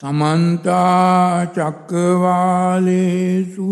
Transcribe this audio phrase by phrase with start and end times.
[0.00, 3.68] තමන්තා චක්කවාලේසු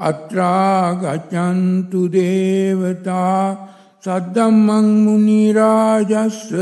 [0.00, 3.68] අත්‍රාගචන්තු දේවතා
[4.04, 6.56] සද්දම්මං මුනිරාජස්ස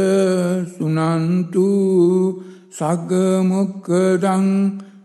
[0.75, 1.71] සුනන්තු
[2.71, 4.47] සග්ගමොක්කදං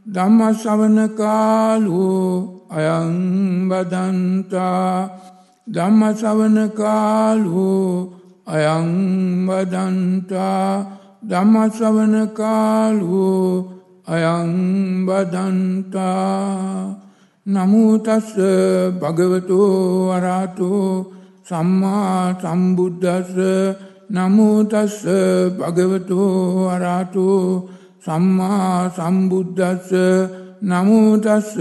[0.08, 2.32] ධම්මසවන කාලෝ
[2.72, 5.10] අයං බදන්තා
[5.68, 8.12] ධම්මසවන කාලෝ
[8.48, 8.90] අයං
[9.48, 10.86] බදන්තා
[11.24, 12.16] ධම්මසවන
[14.06, 16.96] කාලෝ අයං බදන්තා
[17.46, 18.36] නමුතස්ස
[19.02, 21.12] භගවතෝ අරහතෝ
[21.44, 23.34] සම්මා සම්බුද්දස්ස
[24.10, 25.06] නමුතස්ස
[25.60, 27.70] භගවතෝ අරහතෝ
[28.00, 29.92] සම්මා සම්බුද්දස්ස
[30.62, 31.58] නමුතස්ස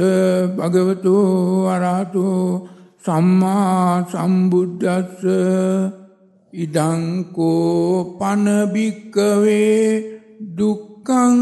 [0.57, 5.25] භගවතෝ අරහතෝ සම්මා සම්බුද්දස්ස
[6.53, 10.15] ඉදංකෝ පනභික්කවේ
[11.05, 11.39] දුක්කං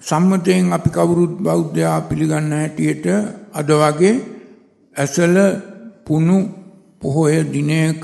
[0.02, 3.08] සම්මතයෙන් අපි කවුරුත් බෞද්ධයා පිළිගන්න හැටියට
[3.54, 4.16] අද වගේ
[4.96, 5.36] ඇසල
[6.06, 6.38] පුුණු
[7.02, 8.04] පොහොය දිනයක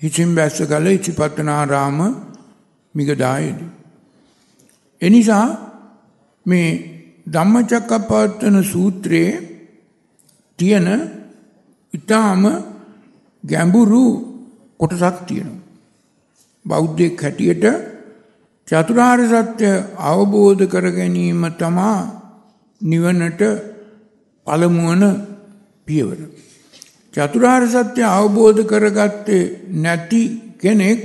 [0.00, 1.98] හිසිම් බැස්ස කල ඉචිපත්තනාරාම
[2.94, 3.58] මිගදායද.
[5.02, 5.46] එනිසා
[6.46, 6.68] මේ
[7.26, 9.32] ධම්මචක්කපවත්තන සූත්‍රයේ
[10.58, 10.88] තියෙන
[11.94, 12.42] ඉතාම
[13.44, 14.04] ගැඹුරු
[14.80, 15.62] කොටසක් තියෙනවා.
[16.64, 17.64] බෞද්ධෙක් හැටියට
[18.68, 19.68] චතුරාර් සත්‍ය
[20.02, 21.98] අවබෝධ කර ගැනීම තමා
[22.80, 23.42] නිවනට
[24.46, 25.02] පළමුුවන
[25.86, 26.18] පියවර.
[27.14, 30.22] චතුරාර් සත්‍ය අවබෝධ කරගත්තේ නැති
[30.58, 31.00] කෙනෙක්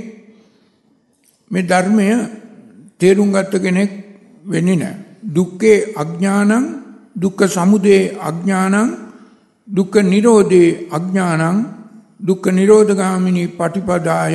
[1.50, 2.06] මේ ධර්මය
[2.98, 3.90] තේරුම් ගත්ත කෙනෙක්
[4.44, 4.96] වෙන්නේ නෑ.
[5.26, 6.64] දුක්කේ අඥ්ඥානං
[7.14, 8.90] දුක්ක සමුදේ අඥ්ඥානං
[9.68, 11.58] දුක්ක නිරෝධේ අඥ්ඥානං
[12.20, 14.34] දුක්ක නිරෝධගාමිනී පටිපදාය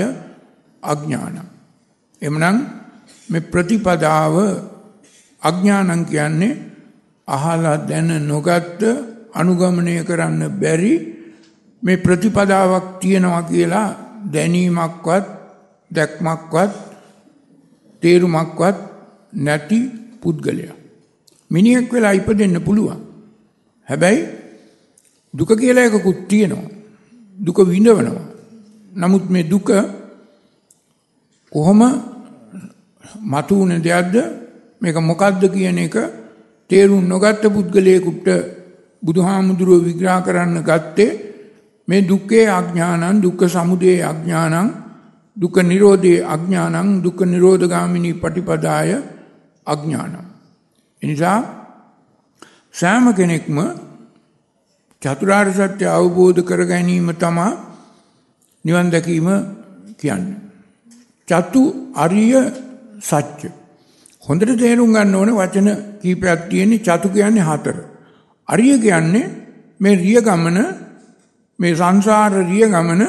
[0.83, 1.37] අඥ්ඥානං.
[2.21, 2.57] එමනං
[3.29, 4.35] මෙ ප්‍රතිපදාව
[5.41, 6.59] අඥ්ඥානං කියන්නේ
[7.27, 8.81] අහලා දැන නොගත්ත
[9.33, 11.14] අනුගමනය කරන්න බැරි
[11.85, 13.89] මේ ප්‍රතිපදාවක් තියෙනවා කියලා
[14.33, 15.25] දැනීමක්වත්
[15.91, 16.71] දැක්මක්වත්
[18.01, 18.77] තේරුමක්වත්
[19.35, 19.79] නැති
[20.21, 20.75] පුද්ගලයා.
[21.51, 23.01] මිනිියක් වෙලා ඉප දෙන්න පුළුවන්.
[23.87, 24.21] හැබැයි
[25.33, 26.69] දුක කියලා එකකුත් තියෙනවා.
[27.37, 28.25] දුක විඳවනවා.
[28.93, 29.69] නමුත් මේ දුක
[31.51, 31.81] කොහොම
[33.23, 34.15] මතුවන දෙයක්ද
[34.81, 35.95] මේක මොකක්ද කියන එක
[36.69, 38.27] තේරුම් නොගත්ත පුද්ගලයකුට
[39.03, 41.34] බුදුහාමුදුරුව විග්‍රහ කරන්න ගත්තේ
[41.87, 44.69] මේ දුක්කේ අඥානන් දුක්ක සමුදේ අඥානං
[45.37, 48.89] දුක නිරෝධයේ අඥානං දුක නිරෝධගාමිනී පටිපදාය
[49.67, 50.25] අඥානම්.
[51.01, 51.37] එනිසා
[52.73, 53.57] සෑම කෙනෙක්ම
[55.01, 57.51] චතුරාර් සත්‍ය අවබෝධ කර ගැනීම තමා
[58.65, 59.27] නිවන් දැකීම
[59.97, 60.25] කියන්න.
[61.27, 61.61] චතු
[61.95, 62.35] අරිය
[63.01, 63.41] සච්ච.
[64.23, 65.69] හොඳට තේරුම් ගන්න ඕන වචන
[66.01, 67.77] කීපයක් තියෙන්නේ චතු කියන්නේ හතර.
[68.47, 69.31] අරිය කියන්නේ
[69.79, 70.57] මේ රිය ගමන
[71.59, 73.03] මේ සංසාර රිය ගමන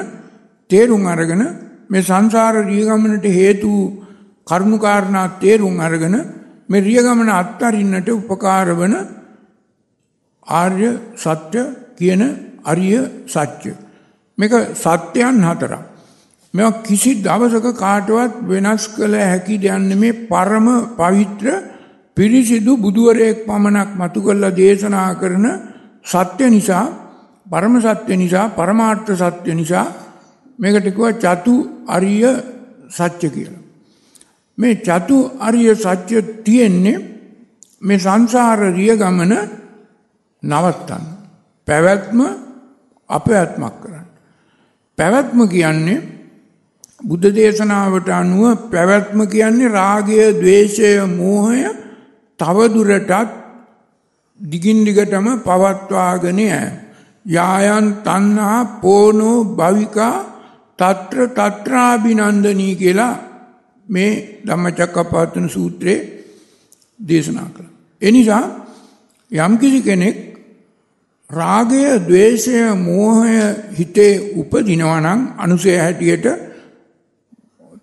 [0.71, 1.43] තේරුම් අරගෙන
[1.89, 3.73] මේ සංසාර රිය ගමනට හේතු
[4.47, 6.17] කරුණුකාරණා තේරුම් අරගෙන
[6.69, 8.95] මේ රිය ගමන අත්තරින්නට උපකාර වන
[10.47, 11.63] ආර්ය සත්‍ය
[11.97, 12.23] කියන
[12.65, 13.71] අරිය සත්‍ය.
[14.39, 15.83] මේක සත්‍යයන් හතරක්.
[16.55, 21.47] මෙ කිසි දවසක කාටවත් වෙනස් කළ හැකි දෙයන්න මේ පරම පවිත්‍ර
[22.17, 25.47] පිරිසිදු බුදුවරයෙක් පමණක් මතු කල්ලා දේශනා කරන
[26.05, 27.06] සත්‍ය නිසා
[27.47, 29.87] පරම සත්‍ය නිසා පරමාර්ථ සත්‍ය නිසා
[30.59, 31.55] මේකටකුව චතු
[31.87, 32.25] අරිය
[32.89, 33.65] සච්ච කියලා.
[34.59, 36.11] මේ චතු අරිය සච්ච
[36.45, 36.99] තියෙන්නේ
[37.83, 39.33] මේ සංසාර රිය ගමන
[40.43, 41.05] නවත්තන්න.
[41.69, 42.21] පැවැත්ම
[43.11, 44.07] අපැත්මක් කරන්න.
[44.99, 46.05] පැවැත්ම කියන්නේ
[47.01, 51.63] බුද්ධ දේශනාවට අනුව පැවැත්ම කියන්නේ රාගය දවේශය මෝහය
[52.41, 53.31] තවදුරටත්
[54.41, 56.41] දිගින් දිගටම පවත්වාගෙන
[57.27, 60.15] යායන් තන්හා පෝනෝ භවිකා
[60.79, 63.15] තත්‍ර තත්‍රාභිනන්දනී කියලා
[63.87, 64.13] මේ
[64.47, 65.99] ධම්මචක්කපවත්තන සූත්‍රයේ
[67.01, 67.75] දේශනා කළා.
[68.03, 68.45] එනිසා
[69.31, 70.17] යම්කිසි කෙනෙක්
[71.31, 73.39] රාගය, ద్వේෂය, මෝහය
[73.79, 76.27] හිතේ උපදිනවා නම් අනුසය හැටියට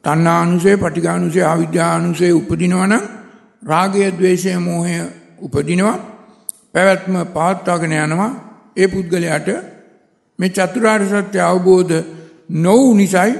[0.01, 3.03] තණ්හා අනුසය, පටිඝානුසය, අවිද්‍යා අනුසය උපදිනවා නම්
[3.63, 4.95] රාගය, ద్వේෂය, මෝහය
[5.39, 5.99] උපදිනවා.
[6.73, 8.31] පැවැත්ම පවත්වාගෙන යනවා
[8.77, 9.49] ඒ පුද්ගලයාට
[10.39, 11.93] මේ චතුරාර්ය සත්‍ය අවබෝධ
[12.49, 13.35] නොවු නිසායි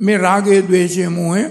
[0.00, 1.44] මේ රාගය, ద్వේෂය, මෝහය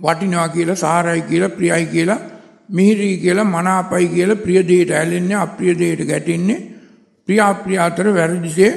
[0.00, 2.20] වටිනවා කියලා, සාරයි කියලා, ප්‍රියයි කියලා,
[2.68, 6.60] මිහිරි කියලා, මනාපයි කියලා ප්‍රිය දෙයට ඇලෙන්නේ, අප්‍රිය දෙයට ගැටෙන්නේ,
[7.28, 8.72] ප්‍රිය අප්‍රිය අතර වැරදිසේ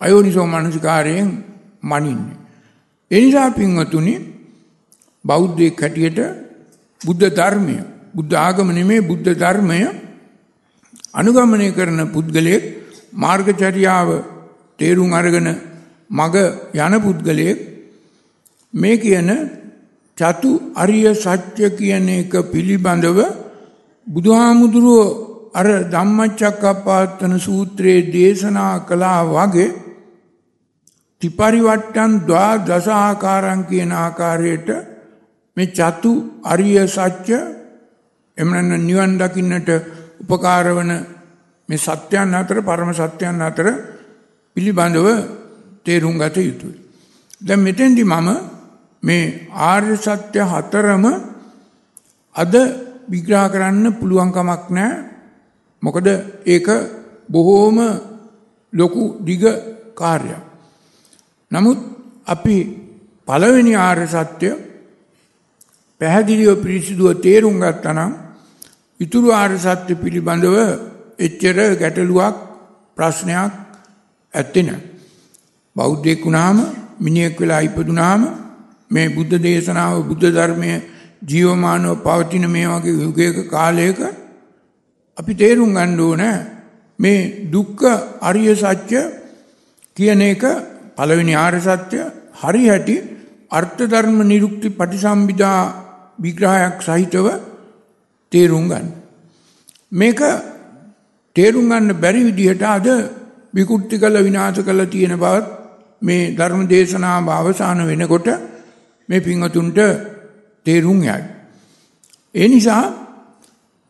[0.00, 1.30] අයෝනිසෝ මනසිකාරයෙන්
[1.82, 2.36] මනින්නේ.
[3.10, 4.14] එනිසා පින්වතුනි
[5.24, 6.18] බෞද්ධයෙක් හැටියට
[7.00, 7.76] බුද්ධ ධර්මය
[8.14, 9.78] බුද්ධ ආගම නෙමේ බුද්ධ ධර්මය
[11.14, 12.64] අනුගමනය කරන පුද්ගලයෙක්
[13.14, 14.08] මාර්ගචර්යාව
[14.78, 15.48] තේරුම් අරගෙන
[16.10, 16.34] මග
[16.76, 17.58] යන පුද්ගලයෙක්.
[18.74, 19.30] මේ කියන
[20.18, 23.18] චතු අරිය සත්‍ය කියන එක පිළිබඳව
[24.06, 25.06] බුදුහාමුදුරුවෝ
[25.54, 29.68] අර ධම්මචක්කප්පවත්තන සූත්‍රයේ දේශනා කළා වගේ
[31.22, 34.68] ත්‍රිපරිවට්ටන් ද්වා දස ආකාරම් කියන ආකාරයට
[35.56, 36.12] මේ චතු
[36.44, 37.36] අරිය සත්‍ය
[38.38, 39.70] එමනන්න නිවන් දකින්නට
[40.20, 40.92] උපකාර වන
[41.68, 43.66] මේ සත්‍යයන් අතර පරම සත්‍යයන් අතර
[44.56, 45.06] පිළිබඳව
[45.84, 46.78] තේරුම් ගත යුතුයි.
[47.40, 48.28] දැන් මෙතෙන්දි මම
[49.02, 51.04] මේ ආර්ය සත්‍ය හතරම
[52.34, 52.54] අද
[53.08, 55.04] විග්‍රහ කරන්න පුළුවන් කමක් නැහැ.
[55.82, 56.06] මොකද
[56.44, 56.68] ඒක
[57.28, 57.78] බොහෝම
[58.72, 59.44] ලොකු දිග
[59.94, 60.42] කාර්යයක්.
[61.50, 61.78] නමුත්
[62.26, 62.56] අපි
[63.28, 64.48] පළවෙනි ආර්ය සත්‍ය
[66.00, 68.23] පැහැදිලිව පිරිසිදුව තේරුම් ගත්තනම්
[69.00, 70.56] ඉතුරු ආර්ය සත්‍ය පිළිබඳව
[71.18, 72.36] එච්චර ගැටලුවක්
[72.96, 73.52] ප්‍රශ්නයක්
[74.34, 74.82] ඇත්තේ නැහැ.
[75.76, 76.58] බෞද්ධයෙක් වුණාම
[77.00, 78.22] මිනිහෙක් වෙලා ඉපදුනාම
[78.90, 80.72] මේ බුද්ධ දේශනාව බුද්ධ ධර්මය
[81.22, 84.00] ජීවමානව පවතින මේ වගේ යුගයක කාලයක
[85.18, 86.22] අපි තේරුම් ගන්න ඕන
[86.98, 87.84] මේ දුක්ඛ
[88.20, 89.00] අරිය සත්‍ය
[89.96, 90.42] කියන එක
[90.96, 91.98] පළවෙනි ආර්ය සත්‍ය
[92.34, 92.96] හරි හැටි
[93.50, 95.58] අර්ථ ධර්ම නිරුක්ති පටිසම්භිදා
[96.18, 97.26] විග්‍රහයක් සහිතව
[98.34, 98.86] තේරුම් ගන්න.
[99.92, 100.20] මේක
[101.36, 102.88] තේරුම් ගන්න බැරි විදිහට අද
[103.54, 105.46] විකෘති කළ විනාශ කළ තියෙන බවත්
[106.02, 108.28] මේ ධර්ම දේශනාව අවසාන වෙනකොට
[109.08, 109.78] මේ පින්වතුන්ට
[110.66, 111.22] තේරුම් යයි.
[112.34, 112.84] ඒ නිසා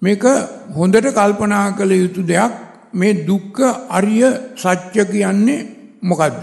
[0.02, 0.24] මේක
[0.70, 2.52] හොඳට කල්පනා කළ යුතු දෙයක්
[2.92, 4.24] මේ දුක්ඛ අරිය
[4.56, 5.66] සත්‍ය කියන්නේ
[6.02, 6.42] මොකද්ද?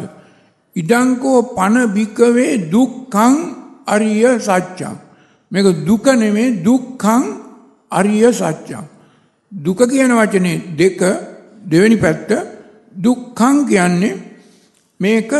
[0.75, 3.35] ඉදංකෝ පන භික්කවේ දුක්ඛං
[3.85, 4.95] අරිය සත්‍යං.
[5.51, 7.23] මේක දුක නෙමේ දුක්ඛං
[7.91, 8.85] අරිය සත්‍යං.
[9.51, 10.99] දුක කියන වචනේ දෙක
[11.65, 12.29] දෙවෙනි පැත්ත
[12.95, 14.19] දුක්ඛං කියන්නේ
[14.99, 15.31] මේක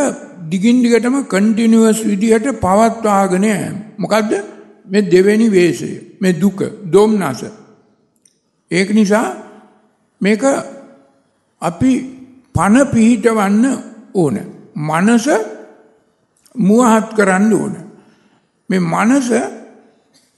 [0.50, 3.76] දිගින් දිගටම කන්ටිනියුවස් විදිහට පවත්වාගෙන යෑම.
[3.98, 4.32] මොකද්ද?
[4.86, 5.90] මේ දෙවෙනි වේශය.
[6.20, 6.60] මේ දුක,
[6.92, 7.42] දොම්නස.
[8.70, 9.26] ඒක නිසා
[10.20, 10.42] මේක
[11.62, 11.92] අපි
[12.54, 13.64] පන පිහිටවන්න
[14.14, 14.36] ඕන.
[14.76, 15.26] මනස
[16.56, 17.74] මුවහත් කරන්න ඕන.
[18.70, 19.30] මේ මනස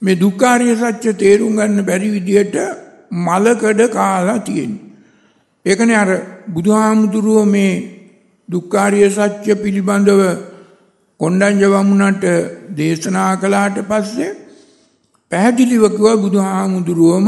[0.01, 2.55] මේ දුක්ඛාරිය සත්‍ය තේරුම් ගන්න බැරි විදිහට
[3.11, 4.83] මලකඩ කාලා තියෙන්නේ.
[5.65, 6.11] ඒකනේ අර
[6.47, 7.73] බුදුහාමුදුරුව මේ
[8.49, 10.21] දුක්ඛාරිය සත්‍ය පිළිබඳව
[11.19, 12.23] කොණ්ඩඤ්ඤ වමුණට
[12.77, 14.31] දේශනා කළාට පස්සේ
[15.31, 17.27] පැහැදිලිව කිව්වා බුදුහාමුදුරුවම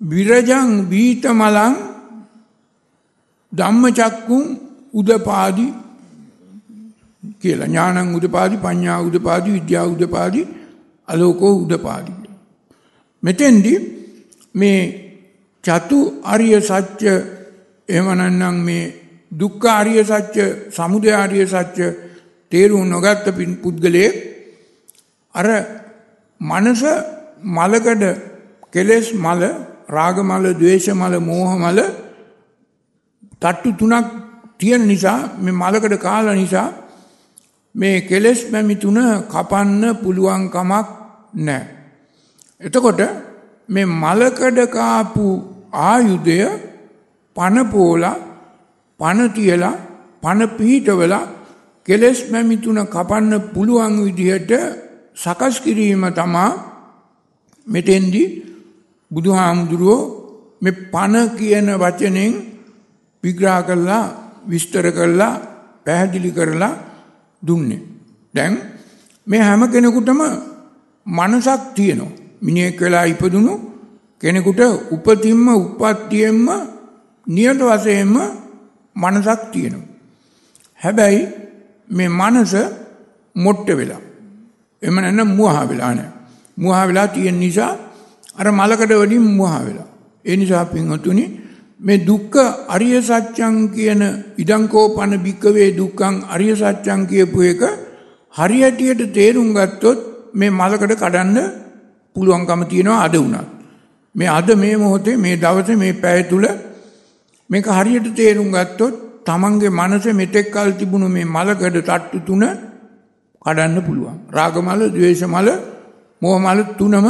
[0.00, 1.74] විරජං බීතමලං
[3.52, 4.44] ධම්මචක්කුම්
[4.94, 5.66] උදපාදි
[7.40, 10.42] කියලා ඥානං උදපාදි පඤ්ඤා උදපාදි විද්‍යා උදපාදි
[11.08, 12.12] අලෝකෝ උදපාදි
[13.22, 13.74] මෙතෙන්දි
[14.54, 14.80] මේ
[15.64, 17.06] චතු අරිය සත්‍ය
[17.88, 18.92] එහෙමනම් මේ
[19.32, 21.84] දුක්ඛ ආර්ය සත්‍ය, සමුදය ආර්ය සත්‍ය
[22.52, 23.26] තේරුම් නොගත්ත
[23.62, 24.14] පුද්ගලයෙක්
[25.34, 25.46] අර
[26.40, 26.82] මනස
[27.46, 28.04] මලකඩ
[28.72, 29.42] කෙලෙස් මල,
[29.88, 31.78] රාග මල, ద్వේෂ මල, මෝහ මල
[33.40, 34.06] තට්ටු තුනක්
[34.58, 36.68] තියෙන නිසා මේ මලකඩ කාලා නිසා
[37.74, 40.88] මේ කෙලෙස් මැමි තුන කපන්න පුළුවන් කමක්
[41.36, 41.66] නැහැ.
[42.60, 43.00] එතකොට
[43.68, 45.26] මේ මලකඩ කාපු
[45.82, 46.38] ආයුධය
[47.36, 48.16] පන පෝලා
[49.00, 49.76] පණ තියලා
[50.22, 51.24] පණ පිහිටවලා
[51.88, 54.52] කෙලෙස් මැමිතුන කපන්න පුළුවන් විදිහට
[55.14, 56.50] සකස් කිරීම තමා
[57.66, 58.24] මෙතෙන්දි
[59.10, 60.02] බුදුහාමුදුරුවෝ
[60.62, 62.32] මේ පණ කියන වචනෙන්
[63.24, 64.04] විග්‍රහ කරලා
[64.44, 65.34] විස්තර කරලා
[65.84, 66.91] පැහැදිලි කරලා
[67.42, 67.82] දුන්නේ.
[68.34, 68.54] දැන්
[69.26, 70.20] මේ හැම කෙනෙකුටම
[71.06, 72.12] මනසක් තියෙනවා.
[72.42, 73.52] මිනිහෙක් වෙලා ඉපදුණු
[74.20, 76.48] කෙනෙකුට උපතින්ම උප්පත්තියෙන්ම
[77.26, 78.14] නියත වශයෙන්ම
[78.96, 79.88] මනසක් තියෙනවා.
[80.80, 81.22] හැබැයි
[81.90, 82.54] මේ මනස
[83.36, 84.02] මොට්ට වෙලා.
[84.82, 86.12] එම නැත්නම් මුවහා වෙලා නැහැ.
[86.56, 87.72] මුවහා වෙලා තියෙන නිසා
[88.36, 89.88] අර මලකඩ වලින් මුවහා වෙලා.
[90.24, 91.41] ඒ නිසා පින්වතුනි
[91.82, 94.02] මේ දුක්ඛ අරිය සත්‍යං කියන
[94.38, 97.62] ඉදංකෝපන භික්කවේ දුක්ඛං අරිය සත්‍යං කියපු එක
[98.34, 99.98] හරියටියට තේරුම් ගත්තොත්
[100.34, 101.38] මේ මලකඩ කඩන්න
[102.16, 103.48] පුළුවන්කම තියෙනවා අද වුණත්.
[104.14, 106.44] මේ අද මේ මොහොතේ මේ දවසේ මේ පැය තුල
[107.50, 108.94] මේක හරියට තේරුම් ගත්තොත්
[109.26, 112.44] තමන්ගේ මනසේ මෙතෙක් කල් තිබුණු මේ මලකඩ තට්ටු තුන
[113.44, 114.16] කඩන්න පුළුවන්.
[114.30, 115.48] රාගමල, ද්වේෂමල,
[116.22, 117.06] මෝහමල තුනම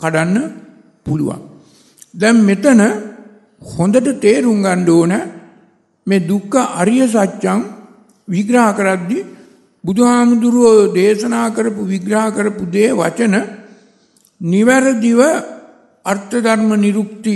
[0.00, 0.36] කඩන්න
[1.06, 1.40] පුළුවන්.
[2.14, 2.80] දැන් මෙතන
[3.66, 5.12] හොඳට තේරුම් ගන්න ඕන
[6.06, 7.60] මේ දුක්ඛ අරිය සත්‍යං
[8.28, 9.26] විග්‍රහ කරද්දී
[9.84, 13.34] බුදුහාමුදුරුවෝ දේශනා කරපු විග්‍රහ කරපු දේ වචන
[14.40, 15.20] නිවැරදිව
[16.04, 17.34] අර්ථ ධර්ම නිරුක්ති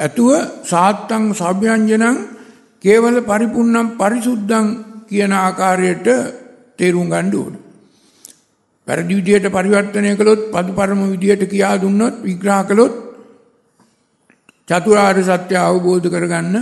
[0.00, 0.30] ඇතුව
[0.64, 2.16] සාත්තං සභ්‍යංජනං
[2.84, 4.66] කේවල පරිපුන්නම් පරිසුද්ධං
[5.08, 6.06] කියන ආකාරයට
[6.78, 7.54] තේරුම් ගන්න ඕන.
[8.88, 12.94] වැරදි විදියට පරිවර්තනය කළොත් පදු පරම විදියට කියා දුන්නොත් විග්‍රහ කළොත්
[14.68, 16.56] චතුරාර්ය සත්‍ය අවබෝධ කරගන්න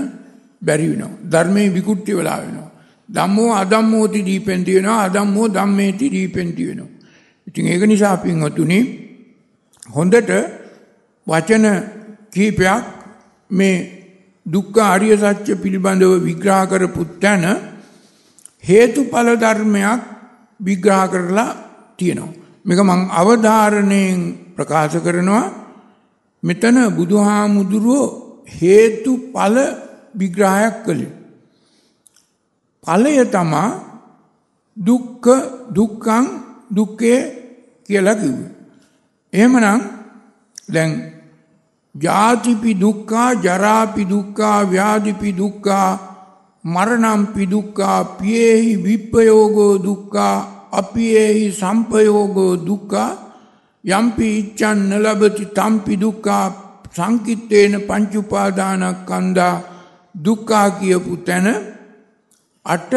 [0.63, 1.19] බැරි වෙනවා.
[1.31, 2.71] ධර්මයේ විකෘති වෙලා වෙනවා.
[3.09, 6.93] ධම්මෝ අධම්මෝති දීපෙන්ති වෙනවා අධම්මෝ ධම්මේති දීපෙන්ති වෙනවා.
[7.47, 8.79] ඉතින් ඒක නිසා පින්වතුනි
[9.87, 10.31] හොඳට
[11.27, 11.67] වචන
[12.31, 12.85] කීපයක්
[13.51, 13.77] මේ
[14.47, 17.45] දුක්ඛ ආර්ය සත්‍ය පිළිබඳව විග්‍රහ කරපු තැන
[18.65, 20.01] හේතුඵල ධර්මයක්
[20.61, 21.51] විග්‍රහ කරලා
[21.99, 22.33] තියෙනවා.
[22.65, 24.21] මේක මම අවධාරණයෙන්
[24.57, 25.64] ප්‍රකාශ කරනවා
[26.45, 28.07] මෙතන බුදුහාමුදුරුවෝ
[28.47, 29.57] හේතුඵල
[30.15, 31.13] විග්‍රහයක් කළේ.
[32.85, 33.69] ඵලය තමා
[34.77, 35.29] දුක්ඛ
[35.71, 36.27] දුක්ඛං
[36.71, 37.21] දුක්ඛේ
[37.87, 38.51] කියලා කිව්වේ.
[39.33, 39.81] එහෙමනම්
[40.69, 40.93] දැන්
[41.95, 45.91] ජාතිපි දුක්ඛා ජරාපි දුක්ඛා ව්‍යාධිපි දුක්ඛා
[46.65, 50.37] මරණම්පි දුක්ඛා පියේහි විප්පයෝගෝ දුක්ඛා
[50.73, 53.11] අපියේහි සම්පයෝගෝ දුක්ඛා
[53.85, 56.47] යම්පි ඉච්ඡන් නලබති තම්පි දුක්ඛා
[56.93, 59.57] සංකිට්ඨේන පංච උපාදානස්කන්ධා
[60.15, 61.47] දුක්ඛා කියපු තැන
[62.67, 62.93] අට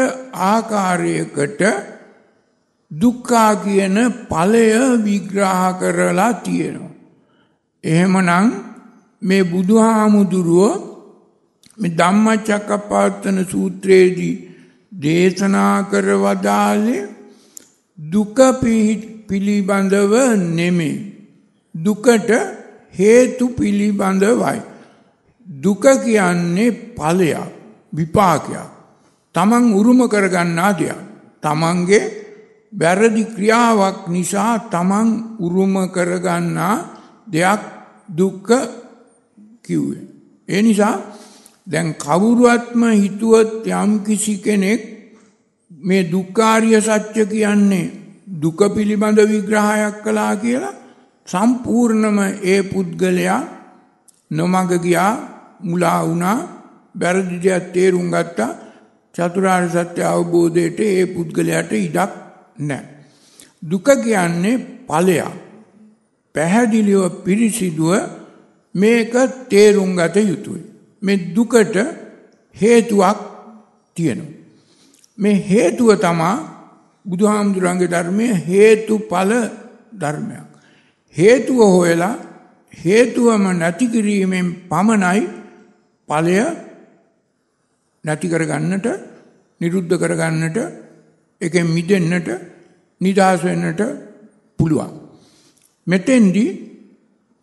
[0.45, 1.61] ආකාරයකට
[2.91, 3.97] දුක්ඛා කියන
[4.29, 4.65] ඵලය
[5.03, 6.95] විග්‍රහ කරලා තියෙනවා.
[7.83, 8.47] එහෙමනම්
[9.21, 10.73] මේ බුදුහාමුදුරුවෝ
[11.77, 14.35] මේ ධම්මචක්කපවත්තන සූත්‍රයේදී
[14.91, 17.03] දේශනා කර වදාළේ
[17.99, 18.37] දුක
[19.27, 20.13] පිළිබඳව
[20.55, 20.97] නෙමෙයි.
[21.75, 22.31] දුකට
[22.93, 24.59] හේතු පිළිබඳවයි.
[25.45, 27.51] දුක කියන්නේ ඵලයක්
[27.93, 28.69] විපාකයක්.
[29.35, 30.99] තමන් උරුම කරගන්නා දෙයක්.
[31.43, 32.03] තමන්ගේ
[32.73, 36.75] වැරදි ක්‍රියාවක් නිසා තමන් උරුම කරගන්නා
[37.27, 37.61] දෙයක්
[38.09, 38.53] දුක්ඛ
[39.61, 40.03] කිව්වේ.
[40.47, 40.95] ඒ නිසා
[41.67, 44.81] දැන් කවුරුවත්ම හිතුවත් යම් කිසි කෙනෙක්
[45.71, 50.75] මේ දුක්ඛාරිය සත්‍ය කියන්නේ දුක පිළිබඳ විග්‍රහයක් කළා කියලා
[51.27, 53.41] සම්පූර්ණම ඒ පුද්ගලයා
[54.31, 55.11] නොමග ගියා
[55.63, 56.37] මුලා වුණා
[56.95, 58.57] වැරදි දෙයක් තේරුම් ගත්තා
[59.15, 62.11] චතුරාර්ය සත්‍ය අවබෝධයට ඒ පුද්ගලයාට ඉඩක්
[62.59, 62.85] නැහැ.
[63.63, 65.31] දුක කියන්නේ ඵලයක්.
[66.35, 67.93] පැහැදිලිව පිරිසිදුව
[68.75, 69.13] මේක
[69.49, 70.63] තේරුම් ගත යුතුයි.
[71.01, 71.75] මේ දුකට
[72.55, 73.19] හේතුවක්
[73.95, 74.35] තියෙනවා.
[75.17, 76.56] මේ හේතුව තමා
[77.07, 79.31] බුදුහාමුදුරන්ගේ ධර්මය හේතුඵල
[79.93, 80.47] ධර්මයක්.
[81.15, 82.15] හේතුව හොයලා
[82.73, 85.23] හේතුවම නැති කිරීමෙන් පමණයි
[86.09, 86.37] ඵලය
[88.03, 88.87] නැති කරගන්නට,
[89.61, 90.57] නිරුද්ධ කරගන්නට,
[91.41, 92.29] එකෙන් මිදෙන්නට,
[93.01, 93.81] නිදහස් වෙන්නට
[94.59, 94.93] පුළුවන්.
[95.87, 96.49] මෙතෙන්දී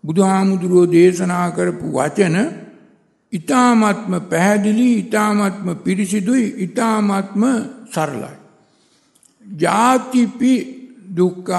[0.04, 2.36] බුදුහාමුදුරෝ දේශනා කරපු වචන
[3.32, 7.42] ඊ타මාත්ම පැහැදිලි ඊ타මාත්ම පිරිසිදුයි ඊ타මාත්ම
[7.90, 8.43] සරලයි
[9.44, 10.54] ජාතිපි
[11.14, 11.52] දුක්ඛ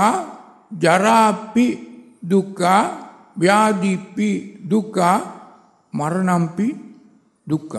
[0.73, 1.67] ජරාපි
[2.23, 2.65] දුක්ඛ
[3.37, 4.29] ව්‍යාධිපි
[4.65, 5.01] දුක්ඛ
[5.93, 6.67] මරණම්පි
[7.47, 7.77] දුක්ඛ.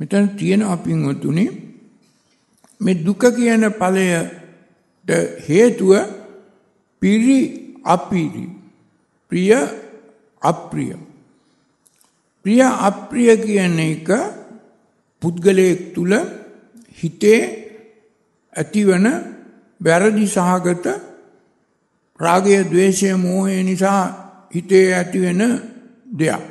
[0.00, 1.44] මෙතන තියෙන අපින්වතුනි
[2.80, 5.10] මේ දුක කියන ඵලයට
[5.46, 5.92] හේතුව
[7.02, 7.38] පිරි
[7.84, 8.44] අපිරි
[9.28, 9.52] ප්‍රිය
[10.42, 10.94] අප්‍රිය.
[12.44, 14.08] ප්‍රිය අප්‍රිය කියන එක
[15.22, 16.12] පුද්ගලයෙක් තුල
[16.94, 17.57] හිතේ
[18.58, 19.06] ඇතිවන
[19.80, 20.86] වැරදි සහගත
[22.20, 24.02] රාගය ద్వේෂය මෝහය නිසා
[24.52, 25.42] හිතේ ඇතිවෙන
[26.12, 26.44] දෙයක්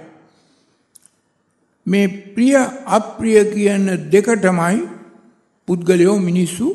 [1.88, 2.56] මේ ප්‍රිය
[2.98, 4.78] අප්‍රිය කියන දෙකටමයි
[5.68, 6.68] පුද්ගලයෝ මිනිස්සු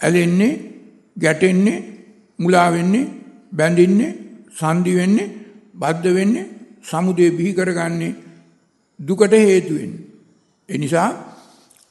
[0.00, 0.60] ඇලෙන්නේ
[1.16, 1.84] ගැටෙන්නේ
[2.38, 3.10] මුලා වෙන්නේ
[3.52, 4.12] බැඳින්නේ
[4.52, 5.32] සන්දි වෙන්නේ
[5.74, 6.50] බද්ධ වෙන්නේ
[6.82, 8.14] සමුදේ බිහි කරගන්නේ
[9.00, 10.06] දුකට හේතු වෙන්නේ.
[10.68, 11.08] ඒ නිසා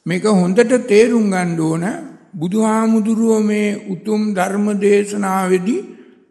[0.06, 1.86] මේක හොඳට තේරුම් ගන්න ඕන.
[2.34, 5.82] බුදුහාමුදුරුව මේ උතුම් ධර්ම දේශනාවේදී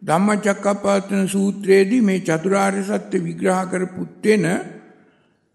[0.01, 4.45] ධම්මචක්කප්පවත්තන සූත්‍රයේදී මේ චතුරාර්ය සත්‍ය විග්‍රහ කරපු තැන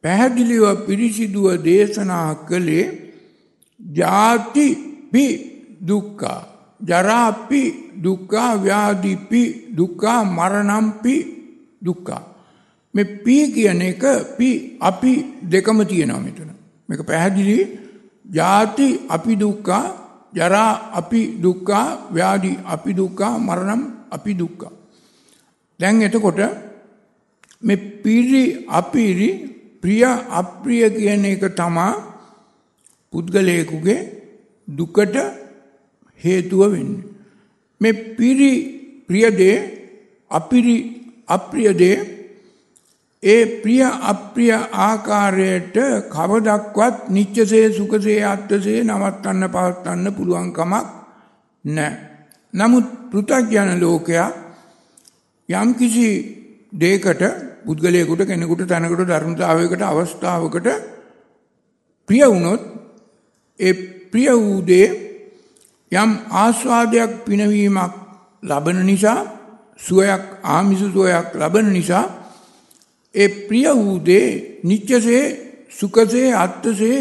[0.05, 2.85] පැහැදිලිව පිරිසිදුව දේශනා කළේ
[3.81, 4.67] ජාති
[5.13, 5.25] පි
[5.87, 6.43] දුක්ඛා
[6.81, 7.63] ජරාපි
[8.03, 9.43] දුක්ඛා ව්‍යාධිපි
[9.77, 11.15] දුක්ඛා මරණම්පි
[11.83, 12.23] දුක්ඛා.
[12.95, 14.05] මේ පි කියන එක
[14.39, 14.49] පි
[14.81, 16.51] අපි දෙකම තියෙනවා මෙතන.
[16.89, 17.59] මේක පැහැදිලි
[18.33, 19.85] ජාති අපි දුක්ඛා
[20.35, 24.73] ජරා අපි දුක්ඛා ව්‍යාධි අපි දුක්ඛා මරණම් අපි දුක්ඛා
[25.81, 26.41] දැන් එතකොට
[27.63, 29.29] මේ පිරි අපිරි
[29.83, 30.05] ප්‍රිය
[30.41, 31.93] අප්‍රිය කියන එක තමා
[33.13, 33.99] පුද්ගලයෙකුගේ
[34.69, 35.17] දුකට
[36.21, 37.05] හේතුව වෙන්නේ.
[37.81, 38.51] මේ පිරි
[39.09, 39.57] ප්‍රියදේ
[40.31, 40.77] අපිරි
[41.29, 41.97] අප්‍රියදේ
[43.23, 45.77] ඒ ප්‍රිය අප්‍රිය ආකාරයට
[46.09, 50.85] කවදක්වත් නිච්චසේ සුඛසේ අත්ථසේ නවත්තන්න පවත්වන්න පුළුවන් කමක්
[51.65, 51.95] නැහැ.
[52.55, 54.29] නමුත් පෘථග්ජන ලෝකයා
[55.49, 56.09] යම්කිසි
[56.73, 57.23] දෙයකට
[57.65, 60.69] පුද්ගලයෙකුට කෙනෙකුට තැනකට ධර්මතාවයකට අවස්ථාවකට
[62.09, 62.63] ප්‍රිය වුණොත්
[63.61, 63.73] ඒ
[64.07, 64.89] ප්‍රිය වූ දේ
[65.93, 67.95] යම් ආස්වාදයක් පිනවීමක්
[68.43, 69.21] ලබන නිසා
[69.79, 72.05] සුවයක් ආමිස සුවයක් ලබන නිසා
[73.17, 74.27] ඒ ප්‍රිය වූ දේ
[74.65, 75.25] නිත්‍යසේ
[75.71, 77.01] සුඛසේ අත්ථසේ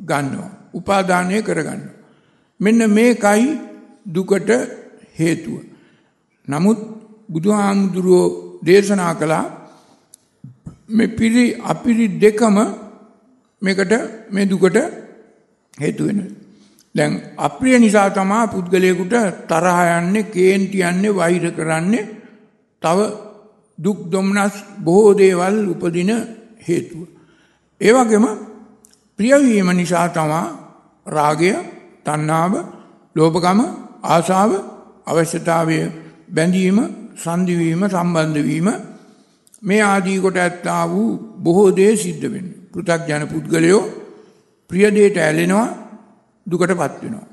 [0.00, 1.94] ගන්නවා උපාදානය කරගන්නවා
[2.60, 3.46] මෙන්න මේකයි
[4.06, 4.50] දුකට
[5.18, 5.60] හේතුව
[6.48, 6.80] නමුත්
[7.28, 8.26] බුදුහාමුදුරුවෝ
[8.64, 9.44] දේශනා කළා
[10.88, 12.56] මේ පිරි අපිරි දෙකම
[13.62, 13.92] මේකට
[14.30, 14.76] මේ දුකට
[15.74, 16.30] හේතු වෙනවා.
[16.94, 19.14] දැන් අප්‍රිය නිසා තමයි පුද්ගලයෙකුට
[19.48, 22.08] තරහ යන්නේ, කේන්ති යන්නේ, වෛර කරන්නේ.
[22.82, 22.98] තව
[23.78, 26.10] දුක් දුම්නස් බොහෝ දේවල් උපදින
[26.66, 27.06] හේතුව.
[27.80, 28.26] ඒ වගේම
[29.18, 30.42] ප්‍රිය වීම නිසා තමයි
[31.06, 31.52] රාගය,
[32.04, 32.52] තණ්හාව,
[33.16, 33.60] ලෝභකම,
[34.04, 34.50] ආශාව,
[35.06, 35.78] අවශ්‍යතාවය
[36.28, 36.78] බැඳීම,
[37.16, 38.68] සංදිවීම, සම්බන්ධ වීම
[39.62, 42.60] මේ ආදී කොට ඇත්තා වූ බොහෝ දේ සිද්ධ වෙන්නේ.
[42.72, 43.82] පෘථග්ජන පුද්ගලයෝ
[44.70, 45.68] ප්‍රිය දෙයට ඇලෙනවා
[46.46, 47.26] දුකටපත් වෙනවා.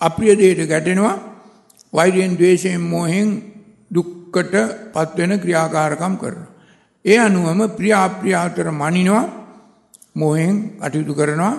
[0.00, 1.16] අප්‍රිය දෙයට ගැටෙනවා
[1.92, 3.28] වෛරයෙන් ද්වේෂයෙන් මෝහෙන්
[4.28, 6.48] දුක්කටපත් වෙන ක්‍රියාකාරකම් කරනවා.
[7.04, 9.24] ඒ අනුවම ප්‍රිය අප්‍රිය අතර මනිනවා
[10.14, 11.54] මෝහෙන් කටයුතු කරනවා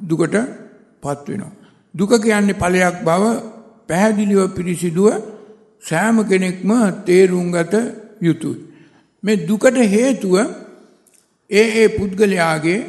[0.00, 1.52] දුකටපත් වෙනවා.
[1.94, 3.24] දුක කියන්නේ ඵලයක් බව
[3.88, 5.08] පැහැදිලිව පිරිසිදුව
[5.84, 6.70] සෑම කෙනෙක්ම
[7.04, 7.74] තේරුම් ගත
[8.20, 8.60] යුතුයි.
[9.22, 10.34] මේ දුකට හේතුව
[11.50, 12.80] ඒ ඒ පුද්ගලයාගේ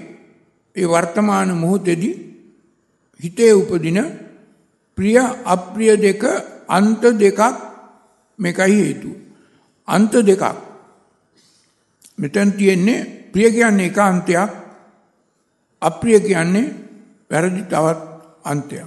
[0.75, 2.15] ඒ වර්තමාන මොහොතේදී
[3.19, 3.99] හිතේ උපදින
[4.97, 6.23] ප්‍රිය අප්‍රිය දෙක
[6.69, 7.66] අන්ත දෙකක්
[8.39, 9.15] මේකයි හේතුව.
[9.87, 10.43] අන්ත දෙකක්.
[12.17, 14.49] මෙතන තියෙන්නේ ප්‍රිය කියන්නේ එක අන්තයක්
[15.81, 16.73] අප්‍රිය කියන්නේ
[17.29, 17.99] වැරදි තවත්
[18.43, 18.85] අන්තයක්.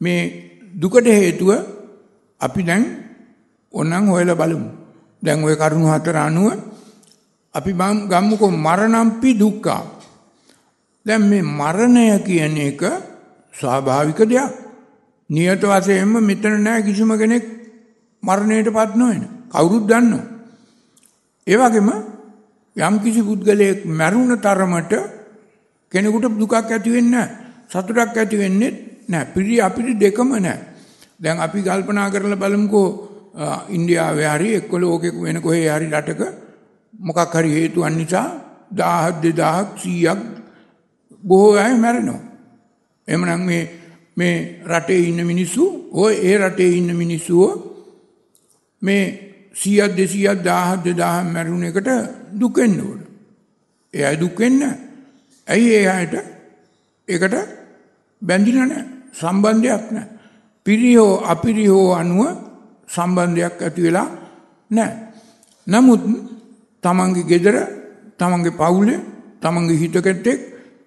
[0.00, 0.20] මේ
[0.72, 1.50] දුකට හේතුව
[2.40, 2.82] අපි දැන්
[3.74, 4.70] ඕනනම් හොයලා බලමු.
[5.22, 6.52] දැන් ওই කරුණු හතර අනුව
[7.54, 7.70] අපි
[8.10, 9.82] ගම්මුකෝ මරණම්පි දුක්ඛා.
[11.06, 12.82] දැන් මේ මරණය කියන එක
[13.54, 14.50] ස්වාභාවික දෙයක්.
[15.30, 17.59] නියත වශයෙන්ම මෙතන නෑ කිසිම කෙනෙක්
[18.22, 19.22] මරණයටපත් නොවන.
[19.48, 20.24] කවුරුත් දන්නවා.
[21.46, 21.90] ඒ වගේම
[22.76, 24.92] යම් කිසි පුද්ගලයෙක් මැරුණ තරමට
[25.92, 27.28] කෙනෙකුට දුකක් ඇති වෙන්නේ නැහැ.
[27.68, 28.70] සතුටක් ඇති වෙන්නේ
[29.08, 29.32] නැහැ.
[29.34, 30.58] පිරි අපිරි දෙකම නැහැ.
[31.18, 32.88] දැන් අපි කල්පනා කරලා බලමුකෝ
[33.68, 36.22] ඉන්දියාවේ හරි එක්ක ලෝකෙක වෙන කොහේ හරි රටක
[36.94, 38.28] මොකක් හරි හේතුවක් නිසා
[38.72, 40.18] 1000 2000ක් 100ක්
[41.22, 42.20] බොහෝ අය මැරෙනවා.
[43.08, 43.62] එහෙමනම් මේ
[44.16, 47.34] මේ රටේ ඉන්න මිනිස්සු ඔය ඒ රටේ ඉන්න මිනිස්සු
[48.82, 49.04] මේ
[49.54, 51.90] 100ක් 200ක් 1000ක් 2000 මැරුණ එකට
[52.32, 53.00] දුක් වෙන්න ඕන.
[53.94, 54.62] ඒ අය දුක් වෙන්න.
[55.46, 56.14] ඇයි ඒ අයට
[57.08, 57.34] ඒකට
[58.22, 58.86] බැඳිලා නැහැ.
[59.12, 60.08] සම්බන්ධයක් නැහැ.
[60.66, 62.20] පිරියෝ අපිරියෝ අනුව
[62.88, 64.08] සම්බන්ධයක් ඇති වෙලා
[64.70, 64.96] නැහැ.
[65.66, 66.02] නමුත්
[66.84, 67.56] තමන්ගේ ගෙදර
[68.18, 69.00] තමන්ගේ පවුලේ
[69.42, 70.40] තමන්ගේ හිතකැත්තෙක්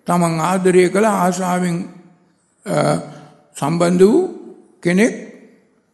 [0.08, 1.78] තමන් ආදරය කළ ආශාවෙන්
[3.58, 4.22] සම්බන්ධ වූ
[4.84, 5.14] කෙනෙක්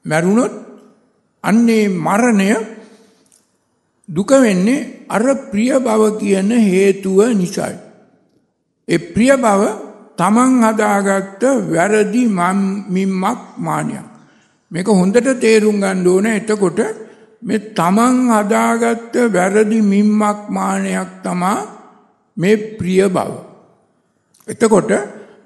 [0.06, 0.54] මැරුණොත්
[1.44, 2.50] අන්නේ මරණය
[4.10, 7.78] දුක වෙන්නේ අර ප්‍රිය බව කියන හේතුව නිසායි.
[8.88, 9.62] ඒ ප්‍රිය බව
[10.18, 14.06] තමන් හදාගත්ත වැරදි මිම්මක් මානයක්.
[14.72, 16.80] මේක හොඳට තේරුම් ගන්න ඕන එතකොට
[17.42, 21.60] මේ තමන් හදාගත්ත වැරදි මිම්මක් මානයක් තමා
[22.38, 23.32] මේ ප්‍රිය බව.
[24.48, 24.92] එතකොට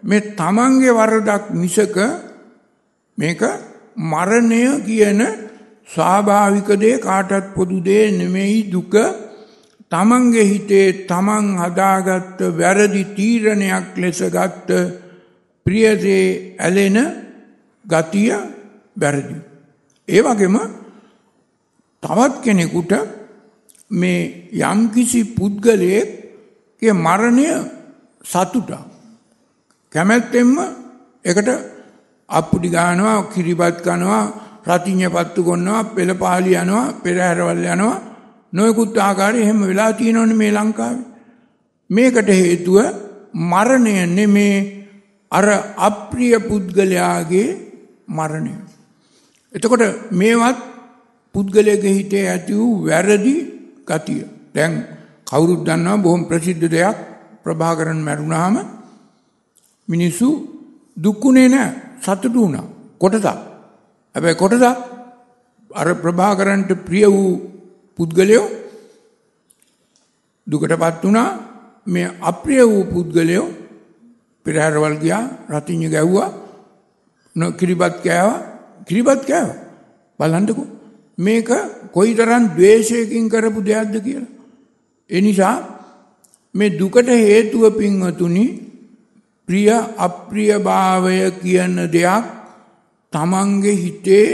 [0.04, 1.98] මේ තමන්ගේ වරදක් මිසක
[3.18, 3.42] මේක
[3.96, 5.22] මරණය කියන
[5.88, 8.94] ස්වාභාවික දේ කාටත් පොදු දේ නෙමෙයි දුක
[9.92, 14.70] තමන්ගේ හිතේ තමන් හදාගත්ත වැරදි තීරණයක් ලෙස ගත්ත
[15.66, 16.98] ප්‍රියදේ ඇලෙන
[17.86, 18.32] ගතිය
[18.96, 19.36] වැරදි.
[20.08, 20.58] ඒ වගේම
[22.04, 22.92] තවත් කෙනෙකුට
[23.92, 27.48] මේ යම්කිසි පුද්ගලයෙක්ගේ මරණය
[28.24, 28.72] සතුටක්.
[29.92, 30.54] කැමැත්තෙන්ම
[31.26, 31.50] එකට
[32.30, 34.24] අප්පුඩි ගානවා කිරිබත් කනවා
[34.66, 37.98] රතිඤ්ඤ පත්තු කොන්නවා පෙළ පහලි යනවා පෙරහැරවල් යනවා
[38.54, 41.06] නොයෙකුත් ආකාරයේ එහෙම වෙලා තියෙනවනේ මේ ලංකාවේ.
[41.90, 42.78] මේකට හේතුව
[43.44, 44.56] මරණය නෙමේ
[45.32, 45.46] අර
[45.80, 47.48] අප්‍රිය පුද්ගලයාගේ
[48.08, 48.54] මරණය.
[49.54, 50.60] එතකොට මේවත්
[51.36, 53.36] පුද්ගලයාගේ හිතේ ඇති වූ වැරදි
[53.88, 54.22] ගතිය.
[54.56, 54.74] දැන්
[55.28, 56.98] කවුරුත් දන්නවා බොහොම ප්‍රසිද්ධ දෙයක්
[57.44, 58.56] ප්‍රභාකරන් මැරුණාම
[59.88, 60.28] මිනිස්සු
[60.98, 63.53] දුක්ුණේ නැහැ සතුටු වුණා කොටසක්.
[64.16, 64.78] හැබැයි කොටසක්
[65.72, 67.32] අර ප්‍රභාකරන්ට ප්‍රිය වූ
[67.96, 68.46] පුද්ගලයෝ
[70.48, 71.30] දුකටපත් වුණා.
[71.88, 73.48] මේ අප්‍රිය වූ පුද්ගලයෝ
[74.46, 76.30] පෙරහැරවල් ගියා රතිඤ්ඤ ගැව්වා
[77.60, 78.42] කිරිබත් කෑවා.
[78.88, 79.58] කිරිබත් කෑවා?
[80.20, 80.68] බලන්නකෝ.
[81.18, 81.50] මේක
[81.92, 84.32] කොයිතරම් ද්වේෂයකින් කරපු දෙයක්ද කියලා.
[85.10, 85.56] ඒ නිසා
[86.56, 88.46] මේ දුකට හේතුව පින්වතුනි
[89.48, 92.26] ප්‍රිය අප්‍රියභාවය කියන දෙයක්
[93.14, 94.28] තමන්ගේ හිතේ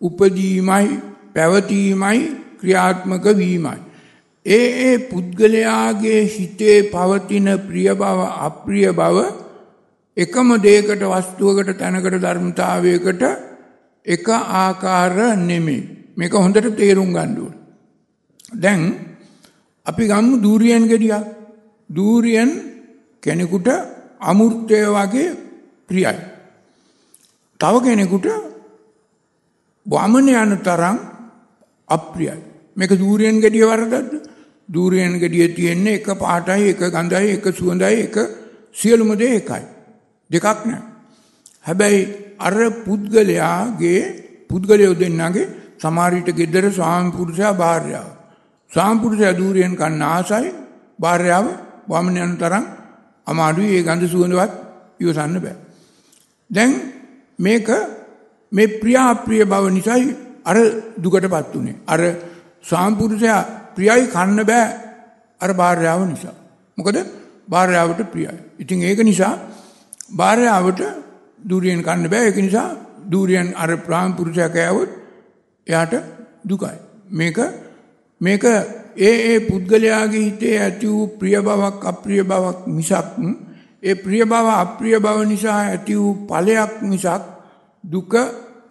[0.00, 0.86] උපදීමයි
[1.34, 2.20] පැවතීමයි
[2.60, 3.78] ක්‍රියාත්මක වීමයි.
[4.46, 9.16] ඒ ඒ පුද්ගලයාගේ හිතේ පවතින ප්‍රිය බව අප්‍රිය බව
[10.16, 13.22] එකම දේකට වස්තුවකට තැනකට ධර්මතාවයකට
[14.06, 15.82] එක ආකාර නෙමේ.
[16.16, 17.50] මේක හොඳට තේරුම් ගණ්ඩුව.
[18.54, 18.80] දැන්
[19.86, 21.26] අපි ගම්මු දූරියන් ගෙඩියක්
[21.90, 22.50] දූරියන්
[23.22, 23.68] කෙනෙකුට
[24.20, 25.36] අමුෘර්තය වගේ
[25.88, 26.35] ප්‍රියයි.
[27.60, 28.26] තව කෙනෙකුට
[29.86, 30.98] වමන යන තරම්
[31.88, 32.42] අප්‍රියයි.
[32.76, 34.12] මේක දූරයෙන් ගෙඩිය වරදද
[34.68, 38.16] දූරයෙන් ගෙඩිය තියෙන්නේ එක පාටයි එක ගඳයි එක සුවඳයි එක
[38.72, 39.64] සියලුම දේ එකයි.
[40.30, 40.82] දෙකක් නෑ.
[41.64, 42.00] හැබැයි
[42.38, 44.02] අර පුද්ගලයාගේ
[44.48, 48.08] පුද්ගලයෝ දෙන්නගේ සමාරිට ගෙදර ස්වාමිපුරුෂයා භාර්යාව.
[48.70, 50.50] ස්වාමිපුරුෂයා දූරයෙන් කන්න ආසයි
[50.98, 51.46] භාර්යාව
[51.88, 52.64] වමන යන තරම්
[53.26, 54.52] අමාරුයි ඒ ගඳ සුවඳවත්
[55.00, 55.56] ඉවසන්න බෑ.
[56.50, 56.72] දැන්
[57.38, 57.68] මේක
[58.52, 60.56] මේ ප්‍රියාප්‍රිය බව නිසායි අර
[60.96, 61.76] දුකටපත් උනේ.
[61.86, 62.00] අර
[62.62, 63.40] සාම්පුරුෂයා
[63.74, 64.66] ප්‍රියයි කන්න බෑ
[65.40, 66.34] අර භාර්යාව නිසා.
[66.78, 66.96] මොකද
[67.48, 68.38] භාර්යාවට ප්‍රියයි.
[68.58, 69.34] ඉතින් ඒක නිසා
[70.12, 70.80] භාර්යාවට
[71.40, 72.26] දූරියෙන් කන්න බෑ.
[72.26, 72.68] ඒක නිසා
[73.04, 74.90] දූරියෙන් අර ප්‍රාම්පුරුෂයා කෑවොත්
[75.66, 75.94] එයාට
[76.44, 76.76] දුකයි.
[77.10, 77.38] මේක
[78.20, 78.44] මේක
[78.98, 83.08] ඒ ඒ පුද්ගලයාගේ හිතේ ඇති වූ ප්‍රිය බවක් අප්‍රිය බවක් මිසක්
[83.86, 87.22] ඒ ප්‍රිය බව අප්‍රිය බව නිසා ඇති වූ ඵලයක් මිසක්
[87.84, 88.12] දුක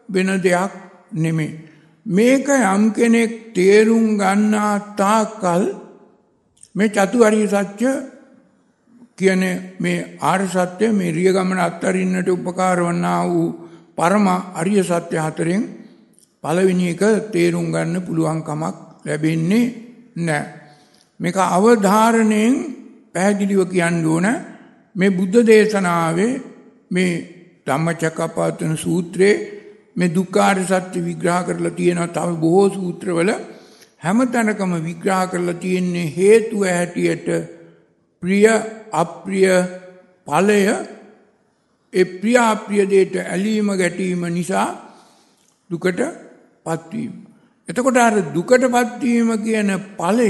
[0.10, 0.72] වෙන දෙයක්
[1.14, 1.60] නෙමේ.
[2.06, 5.64] මේක යම් කෙනෙක් තේරුම් ගන්නා තාකල්
[6.76, 7.88] මේ චතුවරිය සත්‍ය
[9.18, 9.44] කියන
[9.80, 13.48] මේ ආර්ය සත්‍ය මේ රිය ගමන අත්තරින්නට උපකාර වන්නා වූ
[13.98, 15.64] පරම අරිය සත්‍ය හතරෙන්
[16.44, 18.76] පළවෙනි එක තේරුම් ගන්න පුළුවන් කමක්
[19.06, 19.74] ලැබෙන්නේ
[20.18, 20.44] නෑ.
[21.20, 22.54] මේක අවධාරණයෙන්
[23.14, 24.28] පැහැදිලිව කියන්න ඕන
[24.96, 26.32] මේ බුද්ධ දේශනාවේ
[26.92, 27.12] මේ
[27.68, 29.36] ධම්මචක්කපවත්තන සූත්‍රයේ
[29.96, 33.32] මේ දුක්ඛාර සත්‍ය විග්‍රහ කරලා තියෙනවා තව බොහෝ සූත්‍රවල
[34.00, 37.28] හැම තැනකම විග්‍රහ කරලා තියෙන්නේ හේතුව හැටියට
[38.24, 38.46] ප්‍රිය
[38.94, 39.48] අප්‍රිය
[40.28, 40.60] ඵලය.
[41.94, 44.68] ඒ ප්‍රිය අප්‍රිය දෙයට ඇලීම ගැටීම නිසා
[45.70, 46.02] දුකට
[46.66, 47.14] පත්වීම.
[47.70, 50.30] එතකොට අර දුකටපත් වීම කියන ඵලය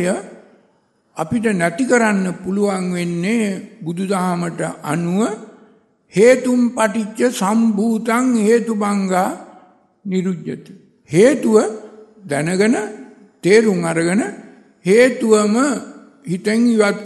[1.17, 5.21] අපිට නැති කරන්න පුළුවන් වෙන්නේ බුදුදහමට අනුව
[6.13, 9.30] හේතුම් පටිච්ච සම්භූතං හේතුබංගා
[10.06, 10.73] නිරුජ්‍යති.
[11.10, 11.56] හේතුව
[12.21, 12.75] දැනගෙන
[13.43, 14.21] තේරුම් අරගෙන
[14.86, 15.56] හේතුවම
[16.25, 16.99] හිතෙන් ඉවත්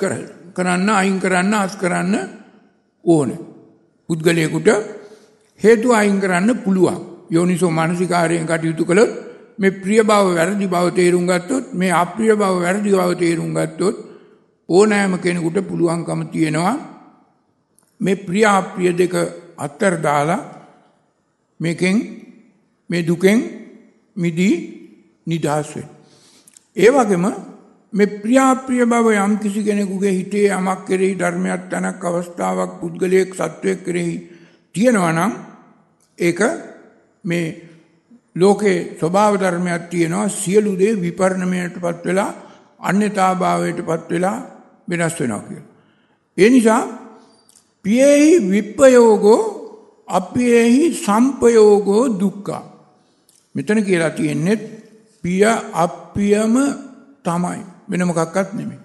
[0.55, 2.15] කරන්න අයින් කරන්න අස් කරන්න
[3.03, 3.29] ඕන.
[4.09, 4.69] පුද්ගලයකුට
[5.61, 6.99] හේතු අයින් කරන්න පුළුවන්.
[7.29, 9.28] යෝනිසෝ මානසිකාරයෙන් කටයුතු කළොත්
[9.59, 13.95] මේ ප්‍රිය බව වැරදි බව තේරුම් ගත්තොත් මේ අප්‍රිය බව වැරදි බව තේරුම් ගත්තොත්
[14.69, 16.75] ඕනෑම කෙනෙකුට පුළුවන්කම තියෙනවා
[18.01, 19.13] මේ ප්‍රිය අප්‍රිය දෙක
[19.57, 20.41] අත්තර දාලා
[21.59, 21.95] මේකෙන්
[22.89, 23.39] මේ දුකෙන්
[24.15, 24.55] මිදී
[25.27, 25.89] නිදහස් වෙන්න.
[26.75, 27.25] ඒ වගේම
[27.93, 34.15] මේ ප්‍රියාප්‍රිය බව යම් කිසි කෙනෙකුගේ හිතේ යමක් කෙරෙහි ධර්මයක් තැනක් අවස්ථාවක් පුද්ගලයෙක් සත්වයක් කෙරෙහි
[34.75, 35.33] තියෙනවා නම්
[36.19, 36.39] ඒක
[37.23, 37.68] මේ
[38.35, 42.31] ලෝකේ ස්වභාව ධර්මයක් තියෙනවා සියලු දේ විපර්ණමයටපත් වෙලා
[42.79, 44.37] අන්‍යතාභාවයටපත් වෙලා
[44.89, 45.67] වෙනස් වෙනවා කියලා.
[46.37, 46.81] ඒ නිසා
[47.85, 49.41] පියේහි විප්පයෝගෝ
[50.07, 52.51] අපියේහි සම්පයෝගෝ දුක්ඛ.
[53.55, 54.57] මෙතන කියලා තියෙන්නේ
[55.23, 55.43] පිය
[55.75, 56.55] අප්පියම
[57.25, 58.79] තමයි වෙන මොකක්වත් නෙමෙයි.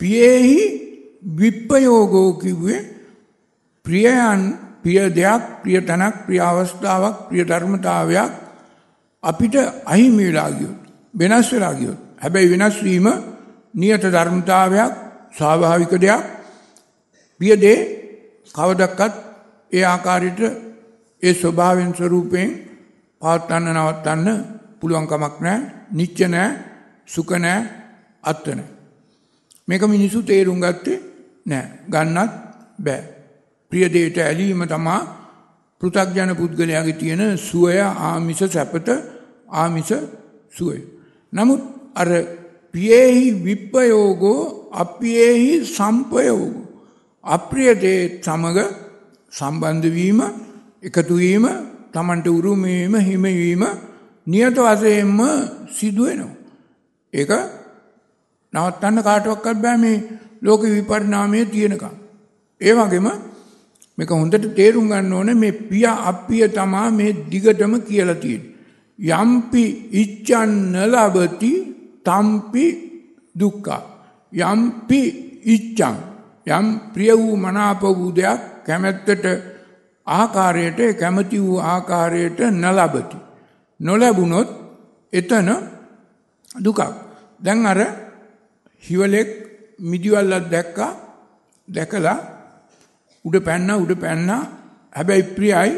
[0.00, 0.58] පියේහි
[1.38, 2.80] විප්පයෝගෝ කිව්වේ
[3.86, 4.42] ප්‍රියයන්
[4.82, 8.43] ප්‍රිය දෙයක් ප්‍රිය තැනක් ප්‍රිය අවස්ථාවක් ප්‍රිය ධර්මතාවයක්
[9.24, 10.78] අපිට අහිමි වෙලා ගියොත්
[11.14, 13.06] වෙනස් වෙලා ගියොත් හැබැයි වෙනස් වීම
[13.74, 14.92] නියත ධර්මතාවයක්
[15.32, 16.22] ස්වාභාවික දෙයක්.
[17.40, 17.78] ප්‍රිය දේ
[18.54, 19.14] කවදක්වත්
[19.72, 20.40] ඒ ආකාරයට
[21.22, 22.50] ඒ ස්වභාවයෙන් ස්වරූපයෙන්
[23.22, 24.28] පවත්වන්න නවත්තන්න
[24.80, 25.60] පුළුවන් කමක් නැහැ
[25.90, 26.58] නිච්ච නැහැ
[27.08, 27.68] සුඛ නැහැ
[28.24, 28.72] අත්ව නැහැ.
[29.68, 31.02] මේක මිනිසු තේරුම් ගත්තේ
[31.46, 31.70] නැහැ.
[31.86, 32.32] ගන්නත්
[32.78, 33.02] බෑ.
[33.72, 35.00] ප්‍රිය දෙයට ඇලීම තමා
[35.80, 38.88] පෘථග්ජන පුද්ගලයාගේ තියෙන සුවය ආමිෂ සැපත
[39.54, 39.92] ආමිෂ
[40.56, 40.80] සුවය
[41.32, 41.62] නමුත්
[41.94, 42.10] අර
[42.74, 44.40] පියේහි විප්පයෝගෝ
[44.74, 46.64] අපියේහි සම්පයෝගෝ
[47.24, 48.58] අප්‍රිය දේ සමග
[49.32, 50.20] සම්බන්ධ වීම
[50.82, 51.46] එකතු වීම
[51.92, 53.64] Tamanට උරුම වීම හිමි වීම
[54.26, 55.20] නියත වශයෙන්ම
[55.70, 56.32] සිදු වෙනවා.
[57.14, 57.30] ඒක
[58.52, 60.02] නවත්තන්න කාටවත් බෑ මේ
[60.42, 61.94] ලෝක විපරිණාමයේ තියෙනකම්.
[62.60, 63.08] ඒ වගේම
[63.98, 68.53] මේක හොඳට තේරුම් ගන්න ඕනේ මේ පිය අප්පිය තමා මේ දිගටම කියලා තියෙන්නේ.
[68.98, 71.52] යම්පි ඉච්ඡන්න ලබති
[72.04, 72.64] තම්පි
[73.34, 73.70] දුක්ඛ.
[74.32, 75.00] යම්පි
[75.44, 75.96] ඉච්ඡං
[76.46, 79.24] යම් ප්‍රිය වූ මනාප වූ දෙයක් කැමැත්තට
[80.06, 83.16] ආකාරයට කැමති වූ ආකාරයට නලබති.
[83.80, 84.48] නොලැබුණොත්
[85.12, 85.48] එතන
[86.56, 86.80] දුකක්.
[87.40, 87.80] දැන් අර
[88.82, 89.30] හිවලෙක්
[89.80, 90.92] මිදිවල්ලක් දැක්කා
[91.68, 92.18] දැකලා
[93.24, 94.28] උඩ පැන්න උඩ පැන්න
[94.92, 95.72] හැබැයි ප්‍රියයි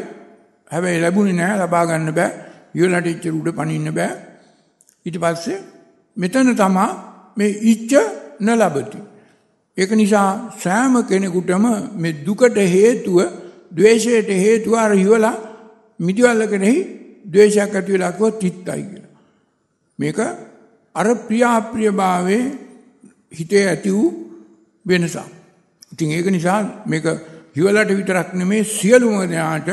[0.71, 2.46] හැබැයි ලැබුණේ නැහැ ලබා ගන්න බෑ
[2.77, 4.13] හිවලට ඉච්චර උඩ පනින්න බෑ
[5.05, 5.59] ඊට පස්සේ
[6.17, 6.89] මෙතන තමා
[7.37, 7.95] මේ ඉච්ඡ
[8.39, 8.99] නලබති
[9.77, 13.19] ඒක නිසා සෑම කෙනෙකුටම මේ දුකට හේතුව
[13.71, 15.35] ද්වේෂයට හේතුව අර හිවලා
[15.99, 16.77] මිදිවල්ල කෙනෙහි
[17.25, 19.13] ද්වේෂයක් ඇති වෙලා කිව්වොත් චිත්තයි කියලා.
[19.99, 20.19] මේක
[20.95, 22.43] අර ප්‍රියාප්‍රියභාවයේ
[23.31, 24.09] හිතේ ඇති වූ
[24.85, 25.17] වෙනසක්.
[25.93, 27.05] ඉතින් ඒක නිසා මේක
[27.55, 29.69] හිවලට විතරක් නෙමේ සියලුම දෙනාට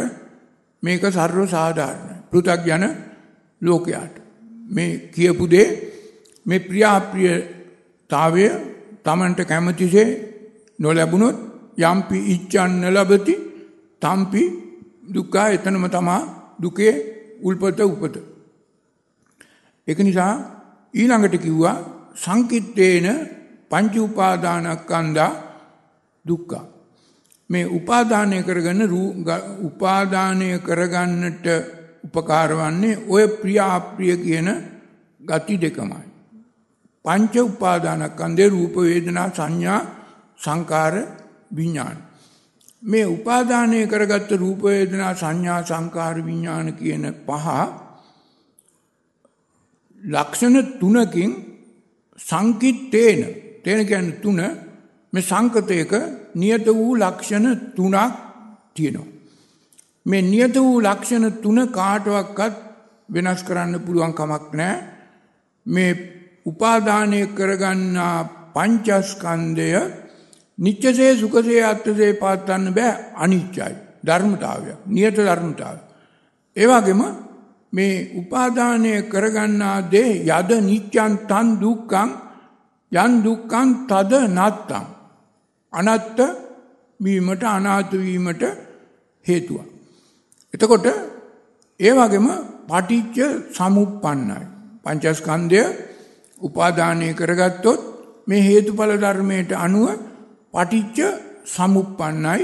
[0.82, 2.13] මේක සර්ව සාධාරණයි.
[2.34, 2.84] පෘථග්ජන
[3.62, 4.14] ලෝකයාට.
[4.66, 5.66] මේ කියපු දේ
[6.46, 8.46] මේ ප්‍රියාප්‍රියතාවය
[9.04, 10.08] තමන්ට කැමතිසේ
[10.78, 11.36] නොලැබුණොත්
[11.80, 13.34] යම්පි ඉච්ඡන්න ලබති
[14.02, 14.42] තම්පි
[15.06, 16.20] දුක්ඛ එතනම තමා
[16.62, 16.94] දුකේ
[17.42, 18.16] උල්පත උපත.
[19.88, 20.32] ඒක නිසා
[20.94, 21.76] ඊළඟට කිව්වා
[22.16, 23.06] සංකිට්ඨේන
[23.70, 25.32] පංච උපාදානස්කන්ධා
[26.24, 26.54] දුක්ඛ.
[27.50, 28.82] මේ උපාදානය කරගෙන
[29.62, 31.46] උපාදානය කරගන්නට
[32.04, 34.48] උපකාර වන්නේ ඔය ප්‍රිය අප්‍රිය කියන
[35.20, 36.04] ගති දෙකමයි.
[37.04, 39.80] පංච උපාදානස්කන්ධේ රූප වේදනා සංඥා
[40.38, 40.94] සංකාර
[41.50, 41.96] විඥාන.
[42.82, 47.46] මේ උපාදානය කරගත්ත රූප වේදනා සංඥා සංකාර විඥාන කියන පහ
[50.02, 51.32] ලක්ෂණ තුනකින්
[52.18, 53.20] සංකිට්ඨේන
[53.64, 54.40] තේන කියන්නේ තුන
[55.12, 55.92] මේ සංකතයක
[56.34, 57.96] නියත වූ ලක්ෂණ තුනක්
[58.74, 59.13] තියෙනවා.
[60.06, 62.54] මේ නියත වූ ලක්ෂණ තුන කාටවත්
[63.08, 64.82] වෙනස් කරන්න පුළුවන් කමක් නැහැ.
[65.66, 65.92] මේ
[66.46, 68.18] උපාදානය කරගන්නා
[68.54, 69.82] පංචස්කන්ධය
[70.58, 73.74] නිත්‍යසේ සුඛසේ අත්‍යසේ පාත්තන්න බෑ අනිච්චයි
[74.06, 75.80] ධර්මතාවය නියත ධර්මතාවය.
[76.56, 77.02] ඒ වගේම
[77.72, 82.10] මේ උපාදානය කරගන්නා දේ යද නිත්‍යං තන් දුක්ඛං
[82.92, 84.86] යන් දුක්ඛං තද නත්තං
[85.72, 86.18] අනත්ත
[87.00, 88.42] වීමට අනාත වීමට
[89.26, 89.73] හේතුවක්.
[90.54, 90.86] එතකොට
[91.80, 92.28] ඒ වගේම
[92.68, 93.18] පටිච්ච
[93.52, 94.42] සමුප්පන්නයි.
[94.84, 95.62] පංචස්කන්ධය
[96.40, 97.80] උපාදානය කරගත්තොත්
[98.26, 99.88] මේ හේතුඵල ධර්මයට අනුව
[100.54, 100.98] පටිච්ච
[101.46, 102.42] සමුප්පන්නයි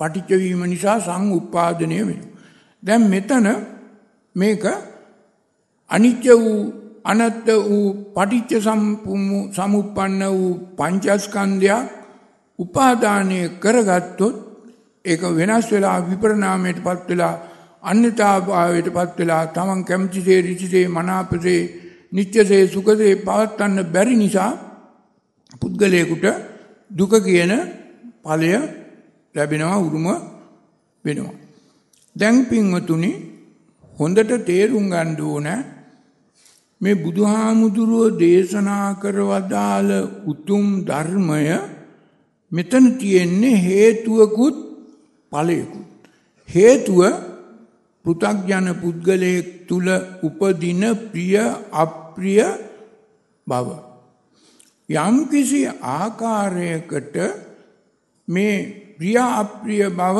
[0.00, 2.32] පටිච්ච වීම නිසා සංඋපාදනය වෙනවා.
[2.82, 3.46] දැන් මෙතන
[4.36, 4.64] මේක
[5.90, 6.60] අනිත්‍ය වූ
[7.04, 8.64] අනත්ත වූ පටිච්ච
[9.52, 11.84] සමුප්පන්න වූ පංචස්කන්ධයක්
[12.58, 14.53] උපාදානය කරගත්තොත්
[15.04, 17.34] ඒක වෙනස් වෙලා විපරණාමයට පත් වෙලා
[17.82, 21.60] අන්‍යතාභාවයට පත් වෙලා තමන් කැමතිසේ රිචිසේ මනාපසේ
[22.12, 24.50] නිත්‍යසේ සුඛසේ පවත්වන්න බැරි නිසා
[25.60, 26.26] පුද්ගලයෙකුට
[26.90, 27.52] දුක කියන
[28.22, 28.50] ඵලය
[29.34, 30.06] ලැබෙනවා උරුම
[31.04, 31.34] වෙනවා.
[32.16, 33.12] දැන් පින්වතුනි
[33.98, 35.48] හොඳට තේරුම් ගන්න ඕන
[36.80, 39.88] මේ බුදුහාමුදුරුව දේශනා කරවදාල
[40.26, 41.44] උතුම් ධර්මය
[42.52, 44.63] මෙතන තියෙන්නේ හේතුවකුත්
[45.34, 45.86] ඵලයකුත්.
[46.48, 47.00] හේතුව
[48.04, 49.86] පෘථග්ජන පුද්ගලයෙක් තුල
[50.22, 51.36] උපදින ප්‍රිය
[51.74, 52.44] අප්‍රිය
[53.46, 53.68] බව.
[54.88, 57.16] යම් කිසි ආකාරයකට
[58.28, 58.56] මේ
[58.96, 60.18] ප්‍රිය අප්‍රිය බව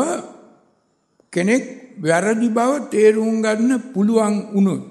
[1.33, 1.65] කෙනෙක්
[1.99, 4.83] වැරදි බව තේරුම් ගන්න පුළුවන් වුණොත්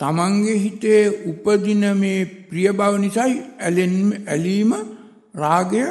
[0.00, 3.36] තමන්ගේ හිතේ උපදින මේ ප්‍රිය බව නිසායි
[4.26, 4.72] ඇලීම
[5.34, 5.84] රාගය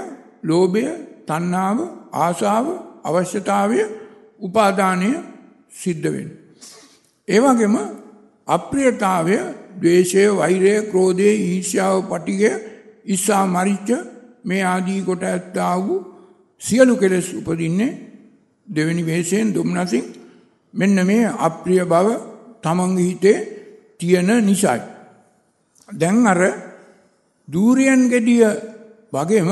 [0.43, 0.85] ලෝභය
[1.27, 1.77] තණ්හාව
[2.15, 2.65] ආශාව
[3.05, 3.79] අවශ්‍යතාවය
[4.39, 5.09] උපාදානය
[5.71, 6.41] සිද්ධ වෙන්නේ.
[7.27, 7.75] ඒ වගේම
[8.47, 9.37] අප්‍රියතාවය,
[9.79, 12.51] ද්වේෂය, වෛරය, ක්‍රෝධය, ඊර්ෂ්‍යාව, පටිඝය,
[13.05, 13.89] ඉස්සා මරිච්ච
[14.43, 16.05] මේ ආදී කොට ඇත්තා වූ
[16.61, 17.97] සියලු කෙලෙස් උපදින්නේ
[18.67, 20.05] දෙවෙනි වේශයෙන් දුම්නසින්
[20.73, 22.07] මෙන්න මේ අප්‍රිය බව
[22.63, 23.37] තමන්ගේ හිතේ
[23.99, 24.81] තියෙන නිසායි.
[25.89, 26.41] දැන් අර
[27.47, 28.45] දූරියන් ගෙඩිය
[29.13, 29.49] වගේම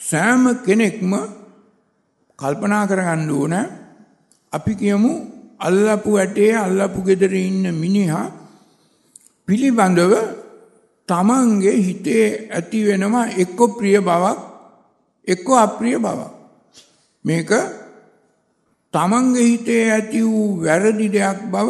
[0.00, 1.12] සෑම කෙනෙක්ම
[2.40, 3.54] කල්පනා කරගන්න ඕන.
[4.52, 5.12] අපි කියමු
[5.60, 8.26] අල්ලපු ඇටේ අල්ලපු ගෙදර ඉන්න මිනිහා
[9.48, 10.14] පිළිබඳව
[11.08, 14.38] තමන්ගේ හිතේ ඇති වෙනවා එක්ක ප්‍රිය බවක්
[15.28, 16.30] එක්ක අප්‍රිය බවක්.
[17.24, 17.50] මේක
[18.94, 21.68] තමන්ගේ හිතේ ඇති වූ වැරදි දෙයක් බව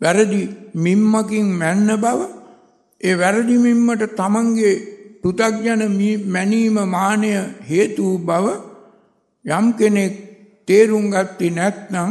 [0.00, 0.42] වැරදි
[0.76, 2.20] මිම්මකින් මැන්න බව
[3.00, 4.74] ඒ වැරදි මිම්මට තමන්ගේ
[5.22, 5.82] පෘථග්ජන
[6.26, 7.30] මැනීම මානය
[7.68, 8.46] හේතු බව
[9.44, 10.14] යම් කෙනෙක්
[10.68, 12.10] තේරුම් ගත්තේ නැත්නම්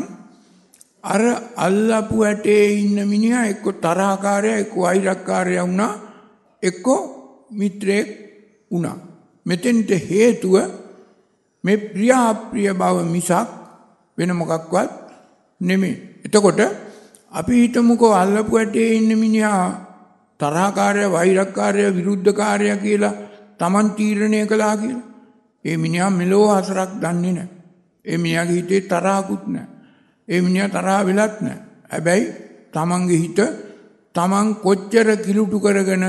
[1.04, 1.22] අර
[1.58, 5.93] අල්ලපු ඇටේ ඉන්න මිනිහා එක්ක තරහකාරයා එක්ක වෛරක්කාරයා වුණා
[6.63, 6.86] එක්ක
[7.52, 8.08] මිත්‍රයෙක්
[8.72, 8.98] වුණා.
[9.46, 10.56] මෙතෙන්ට හේතුව
[11.63, 13.50] මේ ප්‍රියාප්‍රිය බව මිසක්
[14.17, 14.91] වෙන මොකක්වත්
[15.62, 15.96] නෙමෙයි.
[16.26, 16.60] එතකොට
[17.32, 19.65] අපි හිතමුකෝ අල්ලපු ඇටේ ඉන්න මිනිහා
[20.39, 23.19] තරහකාරය වෛරක්කාරය විරුද්ධකාරය කියලා
[23.58, 25.12] Taman තීරණය කළා කියලා.
[25.65, 27.49] ඒ මිනිහා මෙලෝ හසරක් දන්නේ නැහැ.
[28.06, 29.67] ඒ මිනිහාගේ හිතේ තරහකුත් නැහැ.
[30.28, 31.62] ඒ මිනිහා තරහ වෙලත් නැහැ.
[31.89, 32.26] හැබැයි
[32.71, 33.39] Tamanගේ හිත
[34.15, 36.06] Taman කොච්චර කිලුටු කරගෙන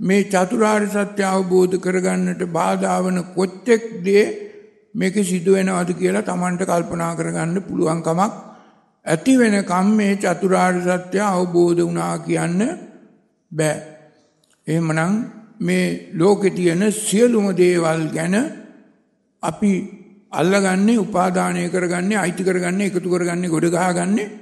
[0.00, 4.24] මේ චතුරාර්ය සත්‍ය අවබෝධ කරගන්නට බාධා වන කොච්චෙක් දේ
[4.94, 8.32] මේක සිදු වෙනවද කියලා Tamanට කල්පනා කරගන්න පුළුවන් කමක්
[9.04, 12.60] ඇති වෙනකම් මේ චතුරාර්ය සත්‍ය අවබෝධ වුණා කියන්න
[13.52, 13.76] බෑ.
[14.66, 15.14] එහෙමනම්
[15.60, 18.34] මේ ලෝකෙ තියෙන සියලුම දේවල් ගැන
[19.44, 19.72] අපි
[20.32, 24.32] අල්ලගන්නේ උපාදානය කරගන්නේ අයිති කරගන්නේ එකතු කරගන්නේ ගොඩ ගහගන්නේ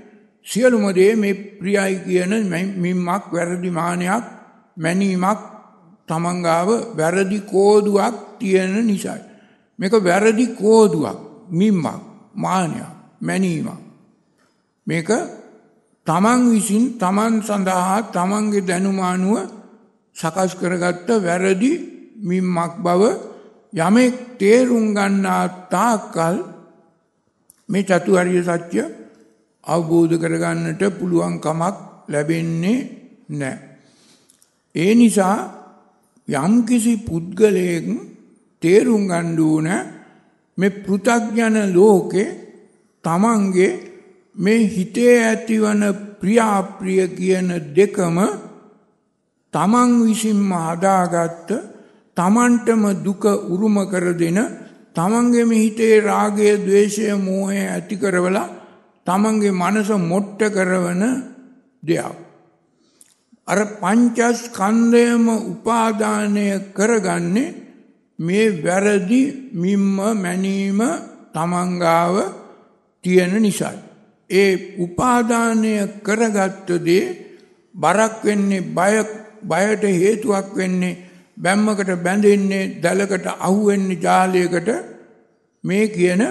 [0.46, 2.32] සියලුම දේ මේ ප්‍රියයි කියන
[2.76, 4.24] මිම්මක් වැරදි මානයක්
[4.76, 5.40] මැනීමක්
[6.08, 9.22] තමන්ගාව වැරදි කෝදුවක් තියෙන නිසායි.
[9.78, 11.18] මේක වැරදි කෝදුවක්
[11.50, 11.86] මිම්මක්
[12.34, 13.80] මානයක් මැනීමක්.
[14.86, 15.08] මේක
[16.06, 19.36] තමන් විසින් තමන් සඳහා තමන්ගේ දැනුමානුව
[20.16, 21.72] සකස් කරගත්ත වැරදි
[22.20, 23.02] මිම්මක් බව
[23.72, 26.36] යමෙක් තේරුම් ගන්නා තාක්කල්
[27.68, 28.80] මේ චතුහරිය සත්‍ය
[29.64, 31.76] අවබෝධ කරගන්නට පුළුවන් කමක්
[32.08, 32.78] ලැබෙන්නේ
[33.30, 33.58] නැහැ.
[34.74, 35.36] ඒ නිසා
[36.28, 37.86] යම්කිසි පුද්ගලයෙක්
[38.62, 39.68] තේරුම් ගන්න ඕන
[40.58, 42.28] මේ පෘථග්ජන ලෝකේ
[43.04, 43.80] තමන්ගේ
[44.36, 45.82] මේ හිතේ ඇතිවන
[46.20, 48.16] ප්‍රියාප්‍රිය කියන දෙකම
[49.54, 51.71] තමන් විසින්ම හදාගත්ත
[52.16, 54.38] තමන්ටම දුක උරුම කර දෙන
[54.94, 58.48] තමන්ගේම හිතේ රාගය ద్వේෂය මෝහය ඇති කරවලා
[59.06, 61.02] තමන්ගේ මනස මොට්ට කරවන
[61.82, 62.16] දෙයක්.
[63.48, 67.54] අර පංචස්කන්ධයම උපාදානය කරගන්නේ
[68.18, 69.22] මේ වැරදි
[69.54, 70.80] මිම්ම මැනීම
[71.34, 72.14] තමන්ගාව
[73.04, 73.80] තියෙන නිසායි.
[74.30, 75.72] ඒ උපාදානය
[76.02, 77.04] කරගත්ත දේ
[77.74, 78.94] බරක් වෙන්නේ බය
[79.42, 84.68] බයට හේතුවක් වෙන්නේ බැම්මකට බැඳෙන්නේ දැලකට අහුවෙන්නේ ජාලයකට
[85.64, 86.22] මේ කියන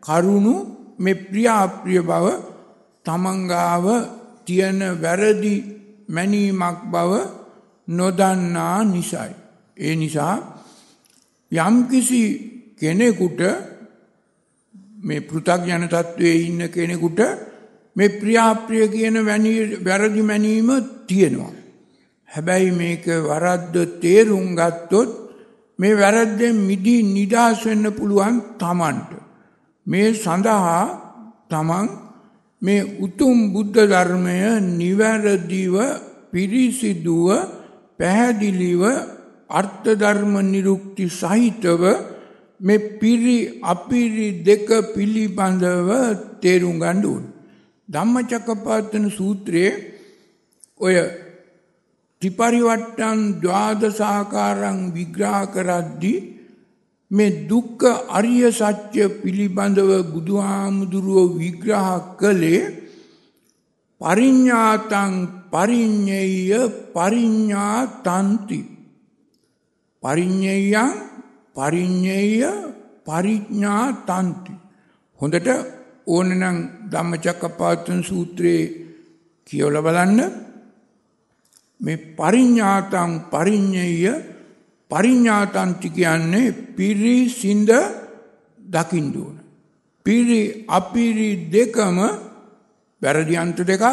[0.00, 0.54] කරුණු
[0.98, 2.26] මේ ප්‍රියාප්‍රිය බව
[3.06, 3.86] තමන්ගාව
[4.46, 5.54] තියෙන වැරදි
[6.08, 7.12] මැනීමක් බව
[7.88, 9.32] නොදන්නා නිසයි.
[9.76, 10.36] ඒ නිසා
[11.52, 12.22] යම්කිසි
[12.76, 13.40] කෙනෙකුට
[14.98, 17.20] මේ පෘථග්ජන තත්වයේ ඉන්න කෙනෙකුට
[17.96, 19.16] මේ ප්‍රියාප්‍රිය කියන
[19.84, 20.70] වැරදි මැනීම
[21.06, 21.63] තියෙනවා.
[22.34, 25.10] හැබැයි මේක වරද්ද තේරුම් ගත්තොත්
[25.78, 29.10] මේ වැරද්දෙන් මිදී නිදහස් වෙන්න පුළුවන් තමන්ට.
[29.86, 30.82] මේ සඳහා
[31.50, 31.86] තමන්
[32.62, 34.38] මේ උතුම් බුද්ධ ධර්මය
[34.72, 35.74] නිවැරදිව
[36.32, 37.28] පිරිසිදුව
[37.98, 38.82] පැහැදිලිව
[39.50, 41.82] අර්ථ ධර්ම නිරුක්ති සහිතව
[42.60, 45.90] මේ පිරි අපිරි දෙක පිළිබඳව
[46.40, 47.24] තේරුම් ගන්න ඕන.
[47.88, 49.72] ධම්මචක්කපවත්තන සූත්‍රයේ
[50.80, 50.94] ඔය
[52.24, 56.20] ත්‍රිපරිවට්ටන් ද්වාදසාකාරං විග්‍රහ කරද්දී
[57.10, 62.62] මේ දුක්ඛ අරිය සත්‍ය පිළිබඳව බුදුහාමුදුරුව විග්‍රහ කළේ
[64.00, 65.12] පරිඤ්ඤාතං
[65.52, 66.52] පරිඤ්ඤය
[66.94, 68.60] පරිඤ්ඤාතಂತಿ
[70.02, 70.94] පරිඤ්ඤයං
[71.56, 72.32] පරිඤ්ඤය
[73.06, 74.52] පරිඥාතಂತಿ
[75.20, 75.48] හොඳට
[76.06, 76.56] ඕනනම්
[76.90, 78.64] ධම්මචක්කපවත්තන සූත්‍රයේ
[79.46, 80.20] කියවලා බලන්න.
[81.80, 84.06] මේ පරිඥාතං පරිඤ්ඤය
[84.90, 87.70] පරිඥාතන්ති කියන්නේ පිරිසිඳ
[88.58, 89.36] දකින්න ඕන.
[90.06, 91.98] පිරි අපිරි දෙකම
[93.02, 93.84] වැරදි අන්ත දෙකක්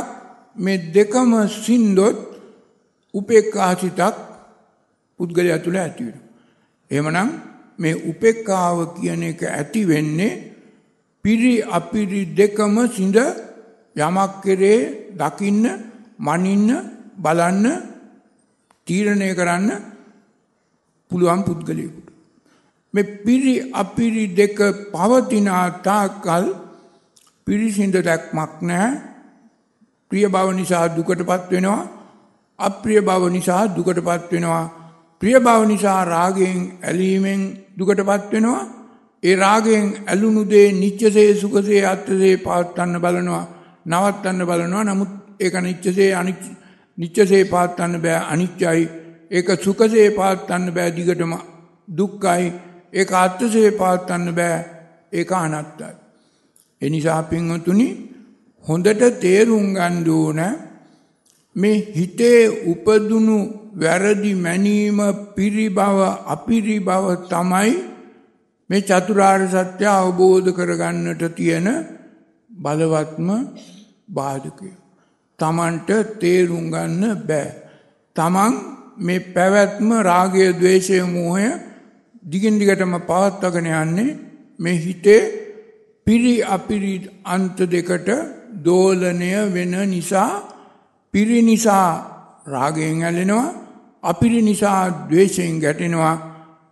[0.55, 1.32] මේ දෙකම
[1.63, 2.17] සින්දොත්
[3.13, 4.15] උපේක්ඛාසිතක්
[5.19, 6.27] පුද්ගලයා තුළ ඇති වෙනවා.
[6.91, 7.29] එහෙමනම්
[7.79, 10.39] මේ උපේක්ඛාව කියන එක ඇති වෙන්නේ
[11.25, 13.17] පිරි අපිරි දෙකම සිඳ
[13.95, 14.79] යමක් කෙරේ
[15.11, 15.65] දකින්න
[16.19, 16.69] මනින්න
[17.22, 17.65] බලන්න
[18.88, 19.69] තීරණය කරන්න
[21.11, 22.07] පුළුවන් පුද්ගලයෙකුට.
[22.93, 24.57] මේ පිරි අපිරි දෙක
[24.93, 25.47] පවතින
[25.84, 26.45] තාක්කල්
[27.47, 28.91] පිරිසිඳ දැක්මක් නැහැ.
[30.11, 31.82] ප්‍රිය බව නිසා දුකටපත් වෙනවා.
[32.59, 34.65] අප්‍රිය බව නිසා දුකටපත් වෙනවා.
[35.22, 37.41] ප්‍රිය බව නිසා රාගයෙන් ඇලීමෙන්
[37.78, 38.61] දුකටපත් වෙනවා.
[39.24, 43.45] ඒ රාගයෙන් ඇලුණු දේ නිච්චසේ සුඛසේ අත්සේ පවත්වන්න බලනවා.
[43.86, 44.84] නවත්තන්න බලනවා.
[44.84, 46.43] නමුත් ඒක නිච්චසේ අනිච්ච
[46.98, 48.84] නිච්චසේ පවත්වන්න බෑ අනිච්චයි.
[49.32, 51.34] ඒක සුඛසේ පවත්වන්න බෑ දිගටම
[51.88, 52.54] දුක්ඛයි.
[52.94, 54.58] ඒක අත්සේ පවත්වන්න බෑ
[55.12, 55.92] ඒක අනත්තයි.
[56.82, 57.88] එනිසා පින්වතුනි
[58.66, 60.42] හොඳට තේරුම් ගන්න ඕන
[61.56, 63.38] මේ හිතේ උපදුණු
[63.76, 65.00] වැරදි මැනීම
[65.36, 65.80] පිරිබව
[66.28, 67.72] අපිරිබව තමයි
[68.70, 71.68] මේ චතුරාර්ය සත්‍ය අවබෝධ කරගන්නට තියෙන
[72.52, 73.30] බලවත්ම
[74.10, 74.80] බාධකය.
[75.42, 75.89] තමන්ට
[76.20, 77.50] තේරුම් ගන්න බෑ.
[78.16, 78.54] තමන්
[79.00, 81.48] මේ පැවැත්ම රාගය ద్వේෂය මෝහය
[82.24, 84.18] දිගින් දිගටම පවත්වාගෙන යන්නේ
[84.60, 85.22] මේ හිතේ
[86.08, 86.94] පිරි අපිරි
[87.26, 88.10] අන්ත දෙකට
[88.66, 90.32] දෝලනය වෙන නිසා
[91.14, 91.88] පිරි නිසා
[92.48, 93.48] රාගයෙන් ඇලෙනවා
[94.04, 96.16] අපිරි නිසා ද්වේෂයෙන් ගැටෙනවා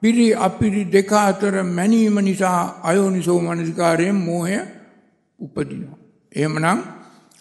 [0.01, 4.59] පිරි අපිරි දෙක අතර මැනීම නිසා අයෝනිසෝ මනසිකාරයෙන් මෝහය
[5.39, 5.97] උපදිනවා.
[6.31, 6.79] එහෙමනම්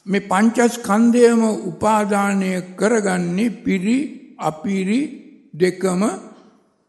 [0.08, 3.98] මේ පංචස්කන්ධයම උපාදානය කරගන්නේ පිරි
[4.40, 5.00] අපිරි
[5.54, 6.02] දෙකම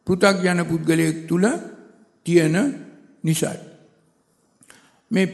[0.08, 1.46] පෘථග්ජන පුද්ගලයෙක් තුල
[2.26, 2.56] තියෙන
[3.24, 3.60] නිසායි.
[5.12, 5.28] මේ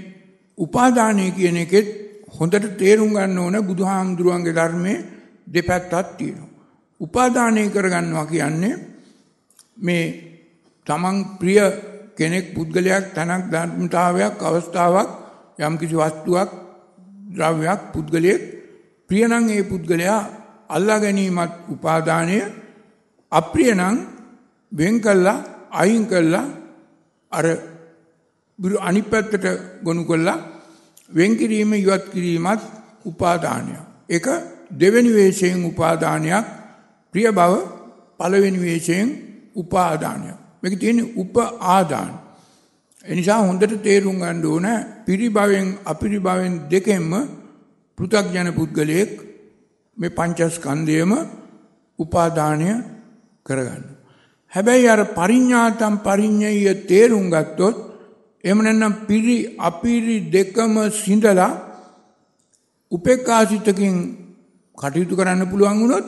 [0.57, 1.87] උපාදානය කියන එකෙත්
[2.35, 5.05] හොඳට තේරුම් ගන්න ඕන බුදුහාමුදුරුවන්ගේ ධර්මයේ
[5.47, 6.53] දෙපැත්තක් තියෙනවා.
[7.01, 8.75] උපාදානය කරගන්නවා කියන්නේ
[9.77, 10.05] මේ
[10.87, 11.59] තමන් ප්‍රිය
[12.17, 15.09] කෙනෙක් පුද්ගලයක් තැනක් ධර්මතාවයක් අවස්ථාවක්
[15.59, 16.64] යම්කිසි වස්තුවක්
[17.35, 18.41] ද්‍රව්‍යයක් පුද්ගලයෙක්
[19.09, 20.21] ප්‍රියනම් ඒ පුද්ගලයා
[20.69, 22.37] අල්ලා ගැනීමත් උපාදානය
[23.31, 23.97] අප්‍රියනම්
[24.71, 26.45] වෙන් කළා අයින් කළා
[27.31, 27.45] අර
[28.81, 29.45] අනිත් පැත්තට
[29.83, 30.37] ගොනු කළා
[31.11, 32.61] වෙන් කිරීම ඉවත් කිරීමත්
[33.05, 33.83] උපාදානයක්.
[34.09, 34.27] ඒක
[34.71, 36.45] දෙවෙනි වේශයෙන් උපාදානයක්
[37.13, 37.53] ප්‍රිය බව
[38.17, 39.07] පළවෙනි වේශයෙන්
[39.55, 40.37] උපාදානයක්.
[40.61, 42.24] මේක තියෙන්නේ උප ආදාන.
[43.05, 44.67] එනිසා හොඳට තේරුම් ගන්න ඕන
[45.05, 47.11] පිරිභවෙන් අපිරිභවෙන් දෙකෙන්ම
[47.97, 49.11] පෘථග්ජන පුද්ගලයෙක්
[49.97, 51.11] මේ පංචස්කන්ධයම
[51.99, 52.69] උපාදානය
[53.45, 53.83] කරගන්න.
[54.53, 57.77] හැබැයි අර පරිඥාතම් පරිඥය තේරුම් ගත්තොත්
[58.43, 61.51] එහෙම නැත්නම් පිරි අපිරි දෙකම සිඳලා
[62.91, 63.95] උපේක්ඛාසිතකින්
[64.77, 66.05] කටයුතු කරන්න පුළුවන් වුණොත්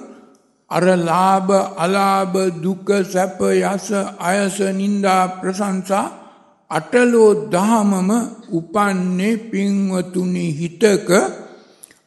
[0.72, 3.88] අර ලාභ අලාභ දුක සැප යස
[4.22, 6.27] අයස නිന്ദා ප්‍රශංසා
[6.72, 8.10] අටලෝ දහමම
[8.52, 11.10] උපන්නේ පින්වතුනි හිතක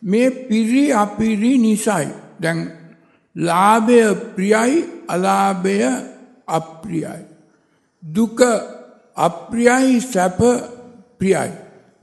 [0.03, 2.07] මේ පිරි අපිරි නිසයි
[2.41, 2.59] දැන්
[3.37, 4.01] ලාභය
[4.35, 5.79] ප්‍රියයි අලාභය
[6.49, 7.23] අප්‍රියයි
[8.03, 8.41] දුක
[9.17, 10.41] අප්‍රියයි සැප
[11.19, 11.53] ප්‍රියයි.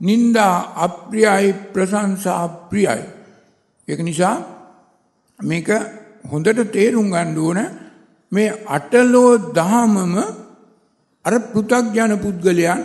[0.00, 3.02] නින්දා අප්‍රියයි ප්‍රශංසා ප්‍රියයි.
[3.88, 4.36] ඒක නිසා
[5.38, 5.68] මේක
[6.24, 7.60] හොඳට තේරුම් ගන්න ඕන
[8.32, 10.14] මේ අටලෝ දහමම
[11.28, 12.80] අර පෘථග්ජන පුද්ගලයන්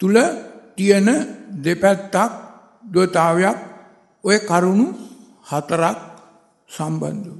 [0.00, 0.16] තුල
[0.76, 1.08] තියෙන
[1.56, 2.32] දෙපැත්තක්
[2.84, 3.58] දොතාවයක්
[4.24, 4.86] ඔය කරුණු
[5.44, 5.98] හතරක්
[6.70, 7.36] සම්බන්ධව.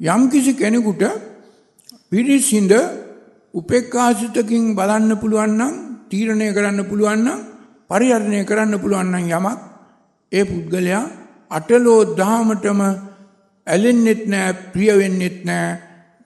[0.00, 1.02] යම් කිසි කෙනෙකුට
[2.08, 2.72] පිරිසිඳ
[3.54, 5.74] උපේක්ඛාසිතකින් බලන්න පුළුවන් නම්
[6.10, 7.40] තීරණය කරන්න පුළුවන් නම්
[7.90, 9.58] පරිහරණය කරන්න පුළුවන් නම් යමක්
[10.32, 11.04] ඒ පුද්ගලයා
[11.50, 12.80] අටලෝ දහමටම
[13.66, 15.68] ඇලෙන්නෙත් නෑ ප්‍රිය වෙන්නෙත් නෑ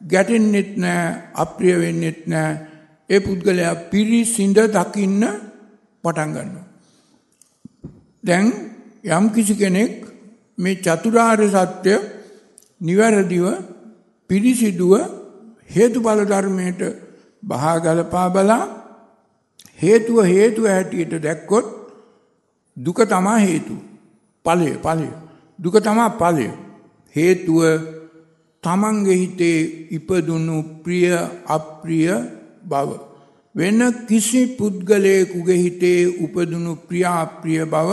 [0.02, 1.04] ගැටෙන්නෙත් නෑ
[1.34, 2.52] අප්‍රිය වෙන්නෙත් නෑ
[3.11, 5.22] ඒ පුද්ගලයා පිරිසිඳ දකින්න
[6.04, 6.66] පටන් ගන්නවා
[8.24, 8.46] දැන්
[9.09, 9.92] යම් කිසි කෙනෙක්
[10.59, 11.94] මේ චතුරාර්ය සත්‍ය
[12.80, 13.46] නිවැරදිව
[14.30, 14.92] පිරිසිදුව
[15.70, 16.80] හේතුඵල ධර්මයට
[17.42, 18.64] බහා ගලපා බලා
[19.78, 21.66] හේතුව හේතුව හැටියට දැක්කොත්
[22.76, 23.76] දුක තමා හේතු.
[24.44, 25.09] ඵලය ඵලය.
[25.59, 26.48] දුක තමා ඵලය.
[27.14, 27.61] හේතුව
[28.64, 29.59] තමන්ගේ හිතේ
[29.90, 31.12] ඉපදුණු ප්‍රිය
[31.46, 32.11] අප්‍රිය
[32.67, 32.91] බව.
[33.55, 37.91] වෙන කිසි පුද්ගලයෙකුගේ හිතේ උපදුණු ප්‍රිය අප්‍රිය බව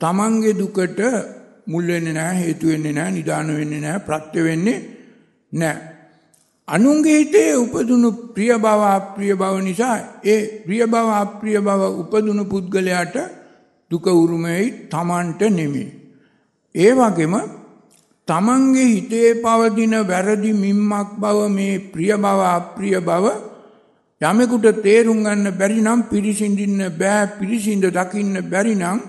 [0.00, 1.00] තමන්ගේ දුකට
[1.66, 4.78] මුල් වෙන්නේ නැහැ හේතු වෙන්නේ නැහැ නිදාන වෙන්නේ නැහැ ප්‍රත්‍ය වෙන්නේ
[5.52, 5.96] නැහැ
[6.68, 13.16] අනුන්ගේ හිතේ උපදුණු ප්‍රිය බව අප්‍රිය බව නිසා ඒ ප්‍රිය බව අප්‍රිය බව උපදුණු පුද්ගලයාට
[13.90, 15.86] දුක උරුමයි තමන්ට නෙමෙයි.
[16.74, 17.34] ඒ වගේම
[18.28, 23.24] තමන්ගේ හිතේ පවතින වැරදි මිම්මක් බව මේ ප්‍රිය බව අප්‍රිය බව
[24.20, 29.00] යමෙකුට තේරුම් ගන්න බැරි නම් පිරිසිඳින්න බෑ පිරිසිඳ දකින්න බැරි නම්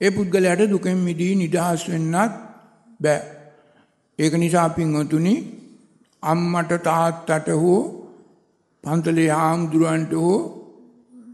[0.00, 2.32] ඒ පුද්ගලයාට දුකෙන් මිදී නිදහස් වෙන්නත්
[3.00, 3.20] බෑ.
[4.18, 5.34] ඒක නිසා පින්වතුනි
[6.22, 7.78] අම්මට තාත්තට හෝ
[8.84, 10.38] පන්තලේ හාමුදුරුවන්ට හෝ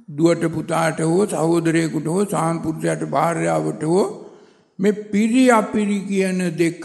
[0.08, 4.04] දුවට පුතාට හෝ සහෝදරයෙකුට හෝ සාම්පුරුෂයාට භාර්යාවට හෝ
[4.78, 6.84] මේ පිරි අපිරි කියන දෙක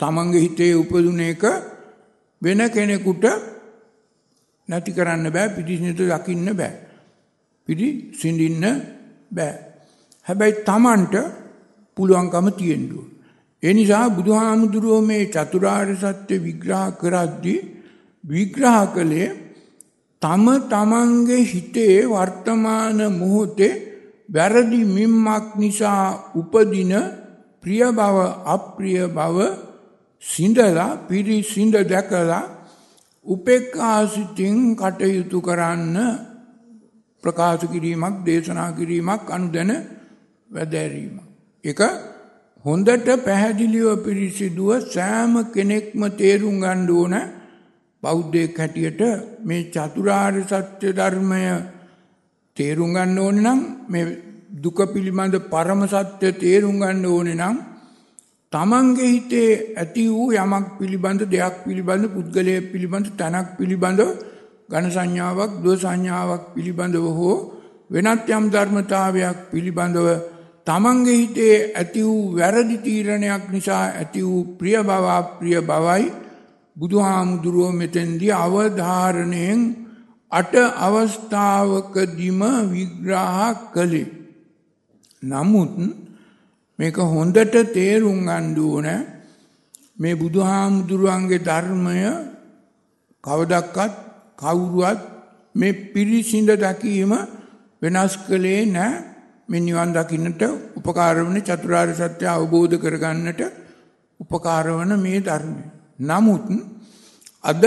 [0.00, 1.42] තමන්ගේ හිතේ උපදුන එක
[2.42, 3.24] වෙන කෙනෙකුට
[4.72, 6.72] නැති කරන්න බෑ පිටිසිනත දකින්න බෑ.
[7.68, 8.64] පිටි සිඳින්න
[9.30, 9.54] බෑ.
[10.26, 11.14] හැබැයි තමන්ට
[11.96, 13.04] පුළුවන්කම තියෙන්ඩුව.
[13.62, 17.60] එනිසා බුදුහාමුදුරුවෝ මේ චතුරාර්ය සත්‍ය විග්‍රහ කරද්දී
[18.24, 19.28] විග්‍රහ කළේ
[20.22, 23.74] තම තමන්ගේ හිතේ වර්තමාන මොහොතේ
[24.28, 26.92] වැරදි මිම්මක් නිසා උපදින
[27.62, 28.16] ප්‍රිය බව
[28.46, 29.36] අප්‍රිය බව
[30.22, 32.42] සිඳලා පිරිසිඳ දැකලා
[33.26, 35.96] උපෙක්ඛාසිතින් කටයුතු කරන්න
[37.24, 39.70] ප්‍රකාශ කිරීමක් දේශනා කිරීමක් අනුදැන
[40.50, 41.16] වැදෑරීම.
[41.64, 41.80] එක
[42.64, 47.14] හොඳට පැහැදිලිව පිරිසිදුව සෑම කෙනෙක්ම තේරුම් ගන්න ඕන
[48.02, 49.00] බෞද්ධයෙක් හැටියට
[49.40, 51.42] මේ චතුරාර්ය සත්‍ය ධර්මය
[52.56, 54.04] තේරුම් ගන්න ඕනේ නම් මේ
[54.54, 57.56] දුක පිළිබඳ පරම සත්‍ය තේරුම් ගන්න ඕනේ නම්
[58.52, 64.00] තමන්ගේ හිතේ ඇති වූ යමක් පිළිබඳ දෙයක් පිළිබඳ පුද්ගලයෙක් පිළිබඳ තැනක් පිළිබඳ
[64.70, 67.36] ඝන සංඥාවක් දෝ සංඥාවක් පිළිබඳව හෝ
[67.90, 70.08] වෙනත් යම් ධර්මතාවයක් පිළිබඳව
[70.66, 76.04] තමන්ගේ හිතේ ඇති වූ වැරදි තීරණයක් නිසා ඇති වූ ප්‍රිය බව අප්‍රිය බවයි
[76.76, 79.60] බුදුහාමුදුරුව මෙතෙන්දී අවධාරණයෙන්
[80.32, 80.54] අට
[80.86, 82.40] අවස්ථාවකදීම
[82.70, 84.08] විග්‍රහ කළේ.
[85.22, 85.72] නමුත්
[86.78, 88.88] මේක හොඳට තේරුම් ගන්න ඕන.
[89.94, 91.98] මේ බුදුහාමුදුරුවන්ගේ ධර්මය
[93.24, 93.92] කවදක්වත්
[94.36, 95.00] කවුරුවත්
[95.54, 97.12] මේ පිරිසිඳ දකීම
[97.82, 99.04] වෙනස් කළේ නැහැ
[99.48, 100.42] මේ නිවන් දකින්නට
[100.74, 103.40] උපකාර වන චතුරාර්ය සත්‍ය අවබෝධ කරගන්නට
[104.20, 105.62] උපකාර වන මේ ධර්මය.
[106.00, 106.44] නමුත්
[107.44, 107.62] අද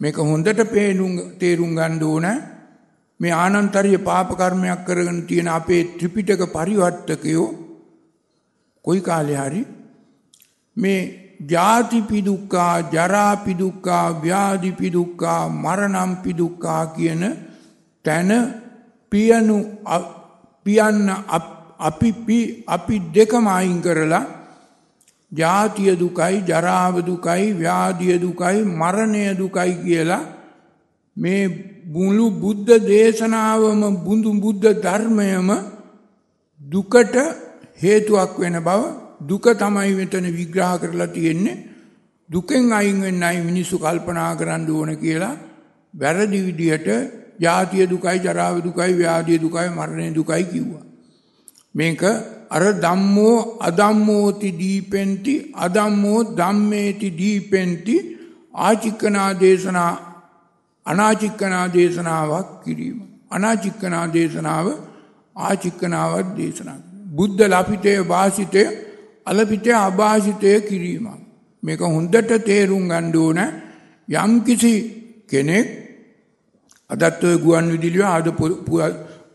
[0.00, 2.26] මේක හොඳට පේනුම් තේරුම් ගන්න ඕන.
[3.20, 7.63] මේ ආනන්තරීය පාප කර්මයක් කරගෙන තියෙන අපේ ත්‍රිපිටක පරිවර්තකයෝ
[8.84, 9.62] කොයි කාලේ හරි
[10.76, 11.00] මේ
[11.46, 17.24] ජාති පිදුක්කා ජරා පිදුක්කා ව්‍යාධි පිදුක්කා මරණම් පිදුක්කා කියන
[18.04, 18.30] තැන
[19.12, 19.58] පියනු
[20.66, 21.10] පියන්න
[21.80, 22.10] අපි
[22.68, 24.24] අපි දෙකම අයින් කරලා
[25.32, 30.24] ජාතිය දුකයි ජරාව දුකයි ව්‍යාධිය දුකයි මරණය දුකයි කියලා
[31.16, 31.42] මේ
[31.86, 35.50] මුළු බුද්ධ දේශනාවම බුදු බුද්ධ ධර්මයම
[36.60, 37.16] දුකට
[37.84, 38.82] හේතුවක් වෙන බව
[39.22, 41.56] දුක තමයි මෙතන විග්‍රහ කරලා තියෙන්නේ
[42.30, 45.34] දුකෙන් අයින් වෙන්නයි මිනිස්සු කල්පනා කරන්න ඕන කියලා
[45.94, 46.88] වැරදි විදිහට
[47.38, 50.84] ජාතිය දුකයි ජරාව දුකයි ව්‍යාධිය දුකයි මරණය දුකයි කිව්වා.
[51.74, 52.02] මේක
[52.50, 57.94] අර ධම්මෝ අධම්මෝති දීපෙන්ති අධම්මෝ ධම්මේති දීපෙන්ති
[58.54, 59.92] ආචික්කනා දේශනා
[60.86, 62.98] අනාචික්කනා දේශනාවක් කිරීම.
[63.30, 64.66] අනාචික්කනා දේශනාව
[65.36, 66.93] ආචික්කනාවක් දේශනා.
[67.14, 68.64] බුද්ධ ලපිතය භාසිතය
[69.26, 71.06] අලපිතය අභාසිතය කිරීම.
[71.62, 73.40] මේක හොඳට තේරුම් ගන්න ඕන
[74.08, 74.74] යම්කිසි
[75.26, 75.66] කෙනෙක්
[76.90, 78.26] අදත් ඔය ගුවන් විදුලිය ආද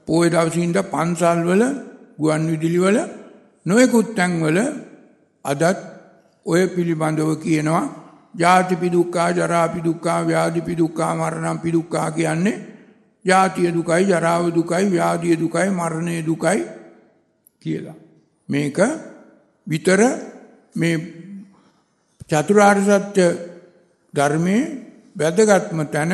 [0.05, 1.63] පෝය දවසේ ඉඳන් පන්සල්වල
[2.19, 2.97] ගුවන් විදුලිවල
[3.65, 4.57] නොයෙකුත් තැන්වල
[5.45, 5.79] අදත්
[6.45, 7.83] ඔය පිළිබඳව කියනවා
[8.35, 12.57] ජාතිපි දුක්ඛා ජරාපි දුක්ඛා ව්‍යාධිපි දුක්ඛා මරණම්පි දුක්ඛා කියන්නේ
[13.25, 16.59] ජාතිය දුකයි ජරාව දුකයි ව්‍යාධිය දුකයි මරණය දුකයි
[17.61, 17.97] කියලා.
[18.49, 18.77] මේක
[19.67, 20.01] විතර
[20.75, 20.95] මේ
[22.29, 23.25] චතුරාර්ය සත්‍ය
[24.13, 24.61] ධර්මයේ
[25.15, 26.11] වැදගත්ම තැන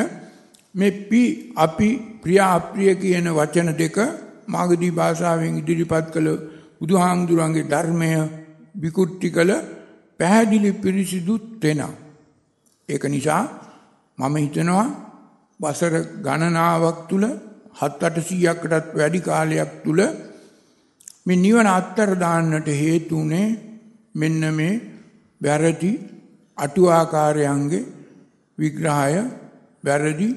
[0.75, 1.21] මේ පි
[1.55, 1.89] අපි
[2.21, 3.97] ප්‍රිය අප්‍රිය කියන වචන දෙක
[4.47, 6.27] මාගදී භාෂාවෙන් ඉදිරිපත් කළ
[6.79, 8.09] බුදුහාමුදුරන්ගේ ධර්මය
[8.75, 9.51] විකෘති කළ
[10.19, 11.93] පැහැදිලි පිරිසිදු තෙනා.
[12.89, 13.43] ඒක නිසා
[14.17, 14.87] මම හිතනවා
[15.59, 15.93] වසර
[16.25, 17.23] ගණනාවක් තුල
[17.79, 19.99] 7-800කටත් වැඩි කාලයක් තුල
[21.26, 23.47] මේ නිවන අත්තර දාන්නට හේතුනේ
[24.15, 24.82] මෙන්න මේ
[25.41, 25.91] වැරදි
[26.57, 27.86] අටුවාකාරයන්ගේ
[28.57, 29.21] විග්‍රහය
[29.84, 30.30] වැරදි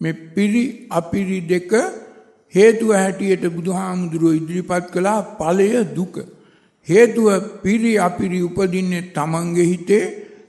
[0.00, 1.72] මේ පිරි අපිරි දෙක
[2.54, 6.14] හේතුව හැටියට බුදුහාමුදුරුව ඉදිරිපත් කළා ඵලය දුක.
[6.88, 7.28] හේතුව
[7.62, 10.04] පිරි අපිරි උපදින්නේ තමන්ගේ හිතේ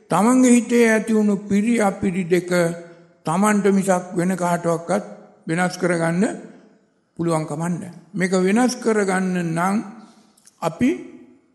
[0.10, 2.52] තමන්ගේ හිතේ ඇති වුණු පිරි අපිරි දෙක
[3.26, 5.04] තමන්ට මිසක් වෙන කාටවක්වත්
[5.48, 6.24] වෙනස් කරගන්න
[7.20, 7.84] පුළුවන් කමන්න.
[8.14, 9.76] මේක වෙනස් කරගන්න නම්
[10.62, 10.90] අපි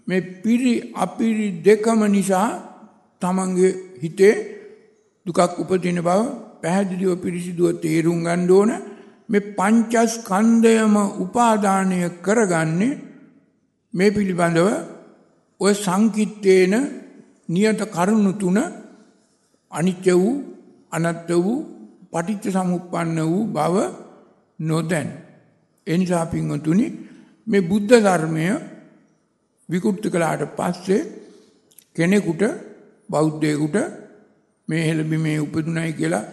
[0.07, 2.49] මේ පිරි අපිරි දෙකම නිසා
[3.23, 3.71] තමන්ගේ
[4.03, 4.35] හිතේ
[5.27, 6.09] දුකක් උපදින බව
[6.61, 8.71] පැහැදිලිව පිරිසිදුව තේරුම් ගන්න ඕන
[9.29, 10.95] මේ පංචස්කන්ධයම
[11.25, 13.01] උපාදානය කරගන්නේ
[13.95, 14.69] මේ පිළිබඳව
[15.61, 16.75] ඔය සංකිට්ඨේන
[17.49, 18.59] නියත කරුණු තුන
[19.73, 20.35] අනිත්‍ය වූ
[20.93, 21.59] අනත්ත වූ
[22.13, 23.77] පටිච්ච සමුප්පන්න වූ බව
[24.61, 25.24] නොදැන.
[25.87, 26.87] ඒ නිසා පින්වතුනි
[27.47, 28.47] මේ බුද්ධ ධර්මය
[29.69, 31.03] විකෘති කළාට පස්සේ
[31.97, 32.43] කෙනෙකුට
[33.09, 33.77] බෞද්ධයෙකුට
[34.69, 36.25] මේ හෙළබිමේ උපදුණයි කියලා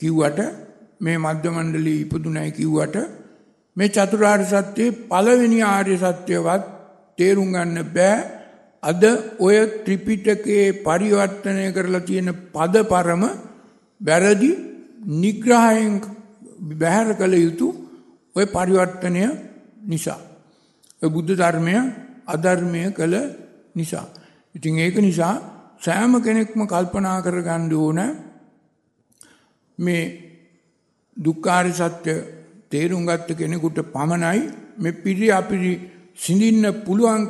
[0.00, 0.40] කිව්වට
[1.00, 2.96] මේ මධ්‍ය මණ්ඩලයේ ඉපදුණයි කිව්වට
[3.76, 6.64] මේ චතුරාර්ය සත්‍යයේ පළවෙනි ආර්ය සත්‍යවත්
[7.18, 8.18] තේරුම් ගන්න බෑ.
[8.82, 9.02] අද
[9.38, 13.24] ඔය ත්‍රිපිටකයේ පරිවර්තනය කරලා තියෙන පද පරම
[14.00, 14.50] වැරදි
[15.20, 15.94] නිග්‍රහයෙන්
[16.74, 17.68] බැහැර කළ යුතු
[18.36, 19.24] ඔය පරිවර්තනය
[19.86, 20.20] නිසා.
[21.06, 21.74] බුද්ධ ධර්මය
[22.26, 23.14] අධර්මය කළ
[23.74, 24.06] නිසා.
[24.54, 25.34] ඉතින් ඒක නිසා
[25.80, 28.00] සෑම කෙනෙක්ම කල්පනා කරගන්න ඕන
[29.78, 30.04] මේ
[31.16, 32.14] දුක්ඛාර සත්‍ය
[32.70, 34.40] තේරුම් ගත්ත කෙනෙකුට පමණයි
[34.78, 35.72] මේ පිරි අපිරි
[36.16, 37.22] සිඳින්න පුළුවන්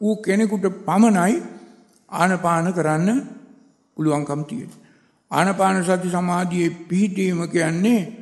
[0.00, 1.34] වූ කෙනෙකුට පමණයි
[2.08, 3.08] ආනපාන කරන්න
[3.96, 4.70] පුළුවන්කම් තියෙන.
[5.30, 8.21] ආනපාන සති සමාධියේ පිහිටීම කියන්නේ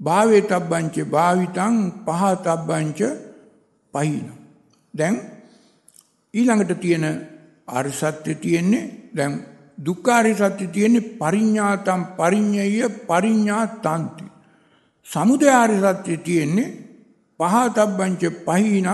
[0.00, 1.74] භාවේ තබ්බංච භාවිතං
[2.06, 3.00] පහතබ්බංච
[3.94, 4.26] පහින.
[4.94, 5.14] දැන්
[6.34, 7.04] ඊළඟට තියෙන
[7.68, 9.32] ආර්ය සත්‍ය තියෙන්නේ දැන්
[9.78, 14.24] දුක්ඛාරය සත්‍ය තියෙන්නේ පරිඤ්ඤාතම් පරිඤ්ඤය පරිඤ්ඤාතන්ති.
[15.06, 16.74] සමුදය ආර්ය සත්‍ය තියෙන්නේ
[17.40, 18.88] පහතබ්බංච පහිනං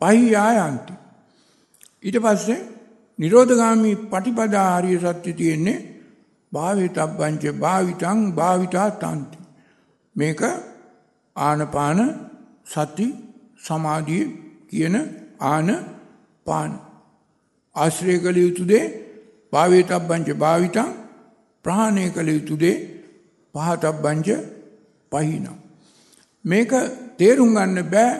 [0.00, 0.94] පහියායන්ති.
[2.02, 2.60] ඊට පස්සේ
[3.18, 5.84] නිරෝධගාමී පටිපදා ආර්ය සත්‍ය තියෙන්නේ
[6.52, 9.43] භාවිතබ්බංච භාවිතං භාවිතා තන්ති.
[10.16, 10.40] මේක
[11.36, 12.00] ආනපාන
[12.64, 13.06] සති
[13.58, 14.24] සමාධිය
[14.70, 14.96] කියන
[15.44, 15.68] ආන
[16.46, 16.70] පාන
[17.76, 18.84] ආශ්‍රය කළ යුතු දේ
[19.52, 20.90] භාවේතබ්බංච භාවිතං
[21.64, 22.76] ප්‍රහාණය කළ යුතු දේ
[23.54, 24.28] පහතබ්බංච
[25.12, 25.56] පහිනම්
[26.44, 26.72] මේක
[27.18, 28.12] තේරුම් ගන්න බෑ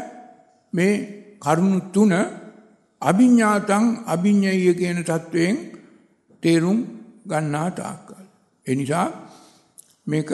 [0.73, 0.95] මේ
[1.41, 2.13] කරුණු තුන
[3.03, 5.57] අභිඥාතං අභිඥය කියන තත්වයෙන්
[6.43, 6.79] තේරුම්
[7.27, 8.25] ගන්නා තාක්කල්.
[8.67, 9.07] එනිසා
[10.07, 10.31] මේක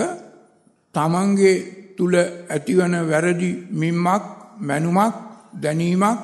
[0.95, 1.55] තමන්ගේ
[1.97, 4.25] තුල ඇතිවන වැරදි මිම්මක්
[4.61, 5.15] මැනුමක්
[5.55, 6.21] දැනීමක්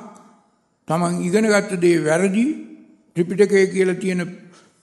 [0.89, 2.45] තමන් ඉගෙන ගත්ත දේ වැරදි
[3.17, 4.23] ත්‍රිපිටකය කියලා තියෙන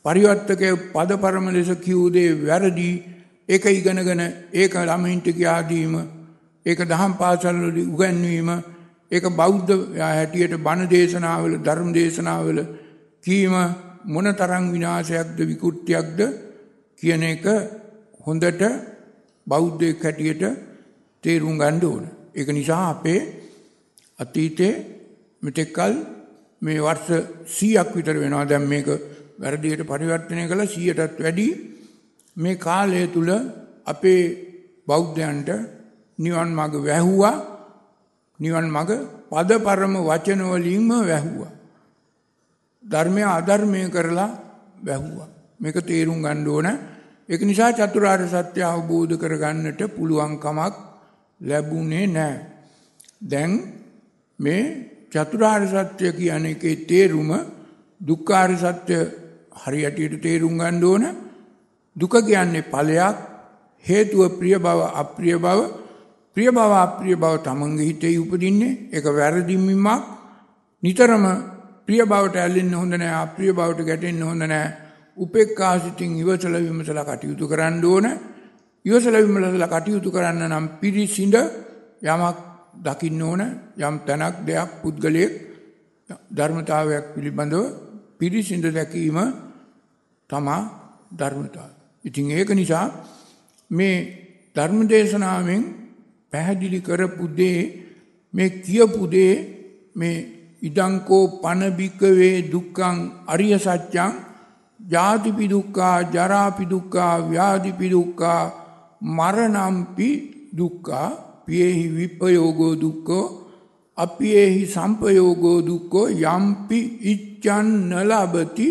[0.05, 2.89] පරිවර්තකය පද පරම ලෙස කිව් දේ වැරදි.
[3.49, 4.21] ඒක ඉගෙනගෙන
[4.53, 5.95] ඒක ළමයින්ට කියා දීම
[6.65, 8.49] ඒක දහම් පාසල්වල උගන්වීම
[9.11, 12.59] ඒක බෞද්ධ හැටියට බණ දේශනාවල ධර්ම දේශනාවල
[13.23, 13.53] කීම
[14.05, 16.19] මොනතරම් විනාශයක්ද විකෘතියක්ද
[16.97, 17.45] කියන එක
[18.25, 18.63] හොඳට
[19.47, 20.43] බෞද්ධයෙක් හැටියට
[21.23, 22.03] තේරුම් ගන්න ඕන.
[22.35, 23.19] ඒක නිසා අපේ
[24.19, 24.73] අතීතේ
[25.43, 25.93] මෙතෙක්කල්
[26.61, 27.09] මේ වර්ෂ
[27.49, 28.45] 100ක් විතර වෙනවා.
[28.45, 28.87] දැන් මේක
[29.39, 31.47] වැරදියට පරිවර්තනය කළා 100ටත් වැඩි.
[32.35, 33.29] මේ කාලය තුල
[33.85, 34.21] අපේ
[34.87, 35.49] බෞද්ධයන්ට
[36.19, 37.35] නිවන් මඟ වැහුවා.
[38.39, 38.91] නිවන් මඟ
[39.29, 41.51] පද පරම වචන වලින්ම වැහුවා.
[42.83, 44.31] ධර්මය අධර්මය කරලා
[44.85, 45.29] වැහුවා.
[45.59, 46.67] මේක තේරුම් ගන්න ඕන.
[47.29, 50.73] ඒක නිසා චතුරාර්ය සත්‍ය අවබෝධ කරගන්නට පුළුවන් කමක්
[51.41, 52.39] ලැබුණේ නැහැ
[53.23, 53.51] දැන්
[54.39, 54.63] මේ
[55.11, 57.31] චතුරාර්ය සත්‍ය කියන එකේ තේරුම
[58.01, 58.97] දුක්ඛාර්ය සත්‍ය
[59.55, 61.03] හරියටියට තේරුම් ගන්න ඕන.
[61.95, 63.17] දුක කියන්නේ ඵලයක්
[63.85, 65.59] හේතුව ප්‍රිය බව අප්‍රිය බව.
[66.37, 68.77] ප්‍රිය බව අප්‍රිය බව තමන්ගේ හිතේ උපදින්නේ.
[68.91, 70.03] ඒක වැරදිමිමක්
[70.83, 71.25] නිතරම
[71.85, 74.82] ප්‍රිය බවට ඇලෙන්න හොඳ නැහැ අප්‍රිය බවට ගැටෙන්න හොඳ නැහැ
[75.17, 78.05] උපේක්ඛා සිතින් ඉවසල විමසලා කටයුතු කරන්න ඕන
[78.85, 81.35] ඉවසල විමසලා කටයුතු කරන්න නම් පිරිසිඳ
[82.03, 82.37] යමක්
[82.75, 83.41] දකින්න ඕන
[83.79, 85.33] යම් තැනක් දෙයක් පුද්ගලයෙක්
[86.31, 87.63] ධර්මතාවයක් පිළිබඳව
[88.19, 89.17] පිරිසිඳ දැකීම
[90.29, 90.61] තමා
[91.11, 91.71] ධර්මතාව.
[92.05, 92.85] ඉතින් ඒක නිසා
[93.71, 93.95] මේ
[94.55, 95.61] ධර්ම දේශනාවෙන්
[96.33, 97.59] පැහැදිලි කරපු දේ
[98.33, 99.33] මේ කියපු දේ
[99.95, 100.17] මේ
[100.61, 102.97] ඉදංකෝ පනබිකවේ දුක්ඛං
[103.27, 104.11] අරිය සත්‍යං
[104.91, 108.41] ජාතිපි දුක්ඛා ජරාපි දුක්ඛා ව්‍යාධිපි දුක්ඛා
[109.17, 110.09] මරණම්පි
[110.57, 111.09] දුක්ඛා
[111.45, 113.25] පියේහි විපයෝගෝ දුක්ඛෝ
[113.97, 116.79] අපියේහි සම්පයෝගෝ දුක්ඛෝ යම්පි
[117.11, 118.67] ඉච්ඡන් නලබති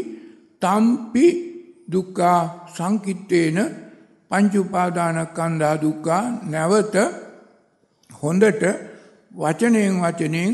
[0.62, 1.26] තම්පි
[1.92, 2.40] දුක්ඛා
[2.74, 3.58] සංකිට්ඨේන
[4.30, 6.96] පංච උපාදානස්කන්ධා දුක්ඛා නැවත
[8.10, 8.64] හොඳට
[9.34, 10.52] වචනයෙන් වචනයෙන්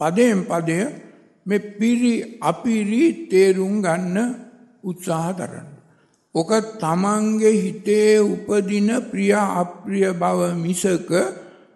[0.00, 0.78] පදයෙන් පදය
[1.46, 2.12] මේ පිරි
[2.42, 4.45] අපිරි තේරුම් ගන්න
[4.86, 5.68] උත්සාහ දරන්න.
[6.34, 11.10] ඕක තමන්ගේ හිතේ උපදින ප්‍රිය අප්‍රිය බව මිසක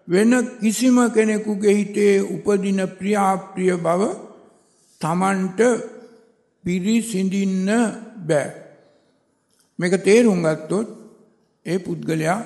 [0.08, 4.00] වෙන කිසිම කෙනෙකුගේ හිතේ උපදින ප්‍රිය අප්‍රිය බව
[5.00, 5.60] තමන්ට
[6.64, 7.68] පිරිසිඳින්න
[8.20, 8.48] බෑ.
[9.78, 10.88] මේක තේරුම් ගත්තොත්
[11.66, 12.38] ඒ පුද්ගලයා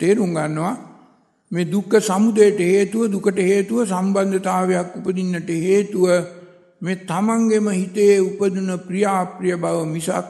[0.00, 0.74] තේරුම් ගන්නවා
[1.52, 6.08] මේ දුක්ඛ සමුදයට හේතුව දුකට හේතුව සම්බන්ධතාවයක් උපදින්නට හේතුව
[6.82, 10.26] මේ තමන්ගේම හිතේ උපදින ප්‍රියාප්‍රිය බව මිසක්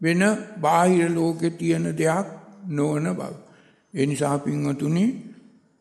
[0.00, 0.22] වෙන
[0.58, 2.26] බාහිර ලෝකෙ තියෙන දෙයක්
[2.68, 3.32] නොවන බව.
[3.94, 5.04] ඒ නිසා පින්වතුනි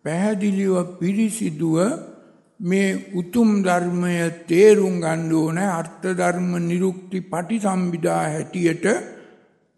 [0.06, 1.78] පැහැදිලිව පිරිසිදුව
[2.60, 4.16] මේ උතුම් ධර්මය
[4.48, 8.86] තේරුම් ගන්න ඕන අර්ථ ධර්ම නිරුක්ති පටිසම්භිදා හැටියට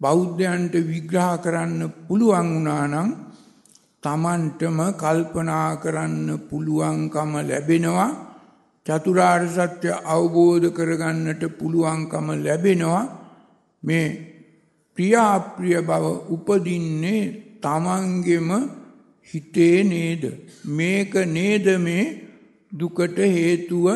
[0.01, 3.09] බෞද්ධයන්ට විග්‍රහ කරන්න පුළුවන් වුණා නම්
[4.03, 8.32] තමන්ටම කල්පනා කරන්න පුළුවන්කම ලැබෙනවා
[8.85, 13.03] චතුරාර්ය සත්‍ය අවබෝධ කරගන්නට පුළුවන්කම ලැබෙනවා.
[13.83, 14.05] මේ
[14.97, 17.21] ප්‍රිය අප්‍රිය බව උපදින්නේ
[17.61, 18.49] තමන්ගෙම
[19.29, 20.23] හිතේ නේද?
[20.69, 22.03] මේක නේද මේ
[22.71, 23.87] දුකට හේතුව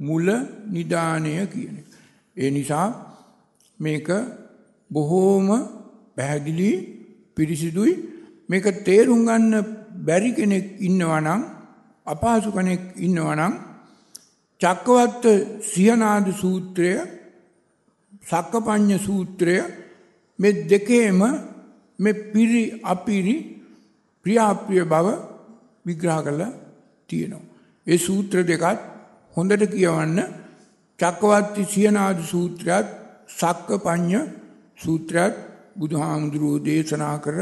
[0.00, 0.26] මුල
[0.66, 1.76] නිදානය කියන
[2.36, 2.88] ඒ නිසා
[3.80, 4.08] මේක
[4.90, 5.48] බොහෝම
[6.16, 6.70] පැහැදිලි
[7.36, 7.92] පිරිසිදුයි.
[8.48, 9.54] මේක තේරුම් ගන්න
[10.06, 11.42] බැරි කෙනෙක් ඉන්නවා නම්
[12.06, 13.54] අපහසු කෙනෙක් ඉන්නවා නම්
[14.60, 15.24] චක්කවත්ත
[15.62, 16.90] සියනාද සූත්‍රය
[18.22, 19.56] සක්කපඤ්ඤ සූත්‍රය
[20.38, 21.20] මේ දෙකේම
[21.98, 23.36] මේ පිරි අපිරි
[24.26, 25.06] ප්‍රියාප්‍රිය බව
[25.86, 26.52] විග්‍රහ කරලා
[27.10, 27.48] තියෙනවා.
[27.86, 28.80] ඒ සූත්‍ර දෙකත්
[29.36, 30.18] හොඳට කියවන්න
[31.00, 32.86] චක්කවත්ති සියනාද සූත්‍රයත්
[33.30, 34.20] සක්කපඤ්ඤ
[34.78, 35.34] සූත්‍රයත්
[35.76, 37.36] බුදුහාමුදුරුවෝ දේශනා කර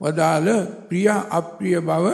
[0.00, 0.48] වදාළ
[0.88, 2.06] ප්‍රිය අප්‍රිය බව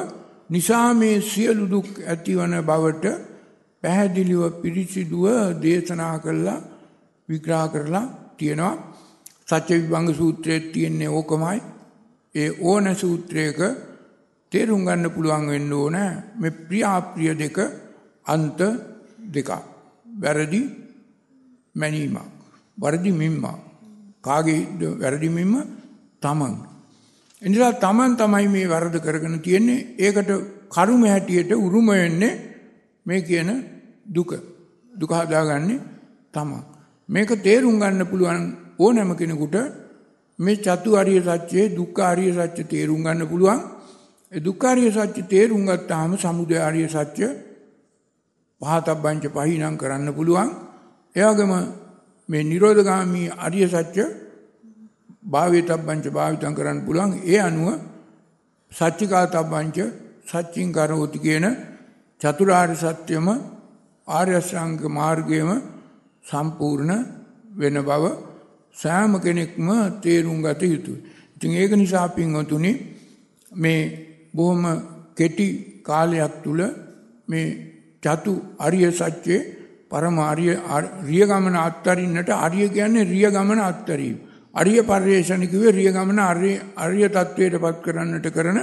[0.50, 3.35] නිසා මේ සියලු දුක් ඇතිවන බවට
[3.82, 5.26] පැහැදිලිව පිරිසිදුව
[5.62, 6.64] දේශනා කළා
[7.28, 8.06] විග්‍රහ කරලා
[8.38, 8.74] තියෙනවා.
[9.48, 11.58] සත්‍ය විභංග සූත්‍රයේ තියෙන්නේ ඕකමයි.
[12.34, 13.58] ඒ ඕන සූත්‍රයක
[14.52, 15.96] තේරුම් ගන්න පුළුවන් වෙන්න ඕන
[16.40, 17.58] මේ ප්‍රිය අප්‍රිය දෙක
[18.26, 18.58] අන්ත
[19.34, 19.48] දෙක
[20.20, 20.60] වැරදි
[21.74, 22.36] මැනීමක්
[22.78, 23.46] වරදි මිම්මක්.
[24.22, 24.60] කාගේ
[25.00, 25.54] වැරදිමින්ම
[26.22, 26.54] තමන්.
[27.42, 29.86] එනිසා තමන් තමයි මේ වරද කරගෙන තියෙන්නේ.
[29.98, 30.30] ඒකට
[30.68, 32.45] කරුම හැටියට උරුම වෙන්නේ
[33.06, 33.48] මේ කියන
[34.06, 34.30] දුක.
[34.92, 35.80] දුක හදාගන්නේ
[36.34, 36.62] තමන්.
[37.08, 38.42] මේක තේරුම් ගන්න පුළුවන්
[38.78, 39.56] ඕනෑම කෙනෙකුට
[40.38, 43.60] මේ චතු අරිය සත්‍යයේ දුක්ඛ අරිය සත්‍ය තේරුම් ගන්න පුළුවන්.
[44.32, 47.26] ඒ දුක්ඛ අරිය සත්‍ය තේරුම් ගත්තාම සමුදය අරිය සත්‍ය
[48.60, 50.48] පහතබ්බංච පහිනම් කරන්න පුළුවන්.
[51.16, 51.52] එයාගම
[52.28, 54.04] මේ නිරෝධගාමී අරිය සත්‍ය
[55.24, 57.68] භාවිතබ්බංච භාවිතං කරන්න පුළුවන් ඒ අනුව
[58.72, 59.78] සච්චිකාතබ්බංච
[60.26, 61.46] සච්චින් කරෝති කියන
[62.20, 63.28] චතුරාර්ය සත්‍යම
[64.08, 65.50] ආර්ය අෂ්ටාංග මාර්ගයම
[66.24, 66.92] සම්පූර්ණ
[67.52, 68.04] වෙන බව
[68.74, 69.68] සෑම කෙනෙක්ම
[70.02, 71.02] තේරුම් ගත යුතුයි.
[71.36, 72.72] ඉතින් ඒක නිසා පින්වතුනි
[73.52, 73.80] මේ
[74.34, 74.64] බොහොම
[75.14, 75.48] කෙටි
[75.82, 76.60] කාලයක් තුල
[77.28, 77.46] මේ
[78.02, 79.40] චතු අරිය සත්‍යයේ
[79.90, 80.46] පරම ආර්ය
[81.02, 84.16] රිය ගමන අත්තරින්නට ආර්ය කියන්නේ රිය ගමන අත්තරීම.
[84.54, 88.58] අරිය පර්යේෂණ කිව්වේ රිය ගමන ආර්ය ආර්ය තත්වයට පත් කරන්නට කරන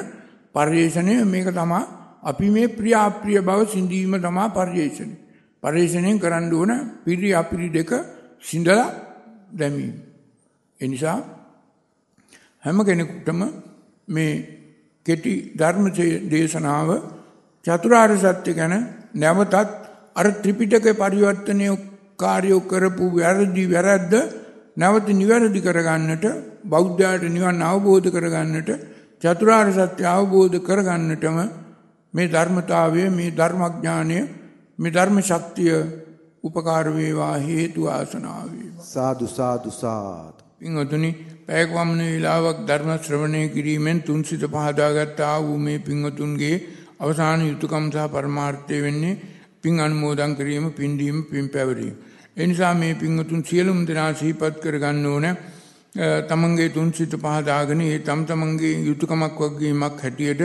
[0.56, 1.82] පර්යේෂණය මේක තමයි
[2.24, 5.16] අපි මේ ප්‍රිය අප්‍රිය බව සිඳීම තමයි පර්යේෂණය.
[5.64, 6.72] පර්යේෂණයෙන් කරන්න ඕන
[7.04, 7.92] පිරි අපිරි දෙක
[8.42, 8.88] සිඳලා
[9.52, 9.94] දැමීම.
[10.80, 11.18] ඒ නිසා
[12.64, 13.42] හැම කෙනෙකුටම
[14.08, 14.34] මේ
[15.06, 15.86] කෙටි ධර්ම
[16.30, 16.90] දේශනාව
[17.66, 18.74] චතුරාර්ය සත්‍ය ගැන
[19.16, 19.56] නැවතත්
[20.16, 21.68] අර ත්‍රිපිටක පරිවර්තනය
[22.20, 24.14] කාර්යෝ කරපු වැරදි වැරද්ද
[24.76, 26.26] නැවත නිවැරදි කරගන්නට
[26.66, 28.70] බෞද්ධයාට නිවන් අවබෝධ කරගන්නට
[29.22, 31.38] චතුරාර්ය සත්‍ය අවබෝධ කරගන්නටම
[32.14, 34.18] මේ ධර්මතාවය මේ ධර්මඥානය
[34.80, 35.74] මේ ධර්ම ශක්තිය
[36.44, 38.86] උපකාර වේවා හේතු ආසනාව වේවා.
[38.86, 40.42] සාදු සාදු සාදු.
[40.60, 41.12] පින්වතුනි
[41.48, 46.56] පැයක් වමන වේලාවක් ධර්ම ශ්‍රවණය කිරීමෙන් තුන්සිත පහදාගත් ආ වූ මේ පින්වතුන්ගේ
[47.00, 49.20] අවසාන යුතුයකම් සහ පරමාර්ථය වෙන්නේ
[49.62, 51.96] පින් අනුමෝදන් කිරීම පින් දීම පින් පැවරීම.
[52.38, 55.28] ඒ නිසා මේ පින්වතුන් සියලුම දෙනා සිහිපත් කරගන්න ඕන.
[56.24, 60.42] තමන්ගේ තුන් සිත පහදාගෙන ඒ තම තමන්ගේ යුතුයකමක් වගේමක් හැටියට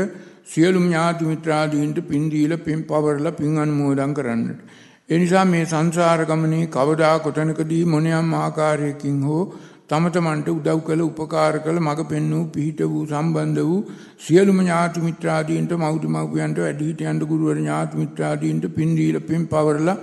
[0.49, 4.61] සියලුම ඥාති මිත්‍රාදීන්ට පින් දීලා පින් පවරලා පින් අනුමෝදන් කරන්නට.
[5.09, 9.43] ඒ නිසා මේ සංසාර ගමනේ කවදා කොතනකදී මොනියම් ආකාරයකින් හෝ
[9.89, 13.79] තම තමන්ට උදව් කළ උපකාර කළ මඟ පෙන්වූ පිහිට වූ සම්බන්ධ වූ
[14.21, 19.97] සියලුම ඥාති මිත්‍රාදීන්ට මව්තු මව්පියන්ට වැඩිහිටියන්ට ගුරුවර ඥාති මිත්‍රාදීන්ට පින් දීලා පින් පවරලා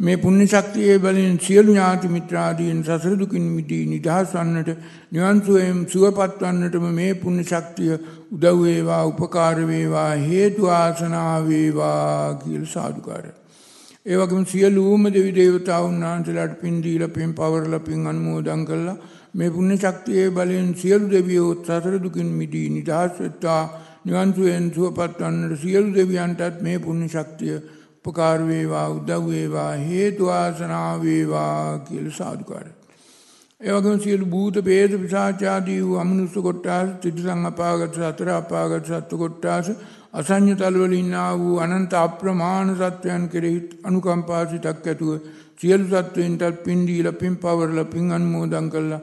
[0.00, 4.68] මේ පුණ්‍ය ශක්තියේ බලෙන් සියලු ඥාති මිත්‍රාදීන් සසර දුකින් මිදී නිදහස් වන්නට
[5.10, 12.68] නිවන් සුවයෙන් සුවපත් වන්නටම මේ පුණ්‍ය ශක්තිය උදව් වේවා උපකාර වේවා හේතු ආසනා වේවා කියලා
[12.68, 13.32] සාදුකාරය.
[14.06, 18.96] ඒ වගේම සියලුම දෙවි දේවතාවුන් වහන්සේලාට පින් දීලා පින් පවරලා පින් අනුමෝදන් කළා.
[19.34, 23.64] මේ පුණ්‍ය ශක්තියේ බලයෙන් සියලු දෙවියෝ සතර දුකින් මිදී නිදහස් වෙත්වා.
[24.04, 27.58] නිවන් සුවෙන් සුවපත් වන්නට සියලු දෙවියන්ටත් මේ පුණ්‍ය ශක්තිය
[28.08, 32.74] උපකාර වේවා උදව් වේවා හේතු වාසනා වේවා කියලා සාදුකාරයි.
[33.60, 39.70] ඒ වගේම සියලු භූත පේත පිසාචාදී වූ අමනුෂ්‍ය කොට්ටාස ත්‍රිසං අපාගත සතර අපාගත සත්ව කොට්ටාස
[40.14, 45.10] අසඤ්ඤ තලවල ඉන්නා වූ අනන්ත අප්‍රමාණ සත්වයන් කෙරෙහි අනුකම්පා සිතක් ඇතුව
[45.56, 49.00] සියලු සත්වයින්ටත් පින් දීලා පින් පවරලා පින් අනුමෝදන් කළා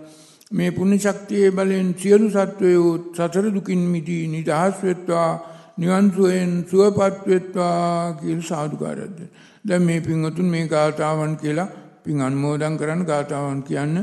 [0.51, 5.32] මේ පුණ්‍ය ශක්තියේ බලෙන් සියලු සත්වයෝ සතර දුකින් මිදී නිදහස් වෙත්වා
[5.78, 9.30] නිවන් සුවෙන් සුවපත් වෙත්වා කියලා සාදුකාරයක් දෙන්න.
[9.68, 11.74] දැන් මේ පින්වතුන් මේ ගාථාවන් කියලා
[12.04, 13.96] පින් අනුමෝදන් කරන්න ගාථාවන් කියන්න.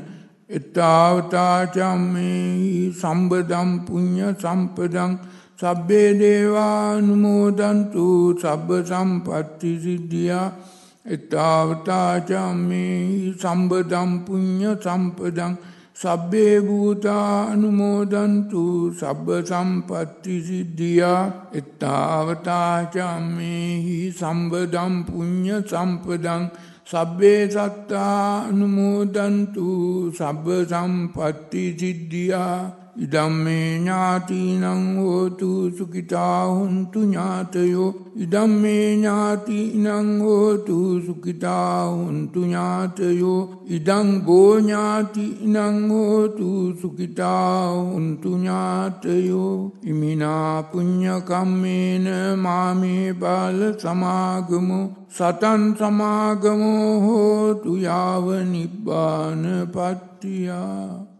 [0.50, 2.34] එත්තාවතාචම්මේ
[2.92, 5.12] සම්බදම් පුඤ්ඤ සම්පදං
[5.58, 8.06] සබ්බේ දේවානුමෝදන්තු
[8.42, 10.48] සබ්බ සම්පත්ති සිද්ධියා.
[11.06, 12.96] එත්තාවතාචම්මේ
[13.34, 15.52] සම්බදම් පුඤ්ඤ සම්පදං
[16.02, 21.32] සබ්බේ භූතානුමෝදන්තු සබ්බ සම්පත්ති සිද්ධියා.
[21.54, 26.48] එත්තාවතාචම්මේහි සම්බදම් පුඤ්ඤ සම්පදං.
[26.86, 32.81] සබ්බේ සත්තානුමෝදන්තු සබ්බ සම්පත්ති සිද්ධියා.
[32.96, 37.94] ඉදම්මේ ඥාතිනං හෝතු සුඛිතා හුන්තු ඥාතයෝ.
[38.16, 43.64] ඉදම්මේ ඥාතිනං හෝතු සුඛිතා හුන්තු ඥාතයෝ.
[43.66, 46.48] ඉදං ගෝ ඥාතිනං හෝතු
[46.80, 49.72] සුඛිතා හුන්තු ඥාතයෝ.
[49.82, 54.90] ඉමිනා පුඤ්ඤ කම්මේන මාමේ බාල සමාගමෝ.
[55.08, 61.11] සතන් සමාගමෝ හෝතු යාව නිබ්බාන පත්තියා.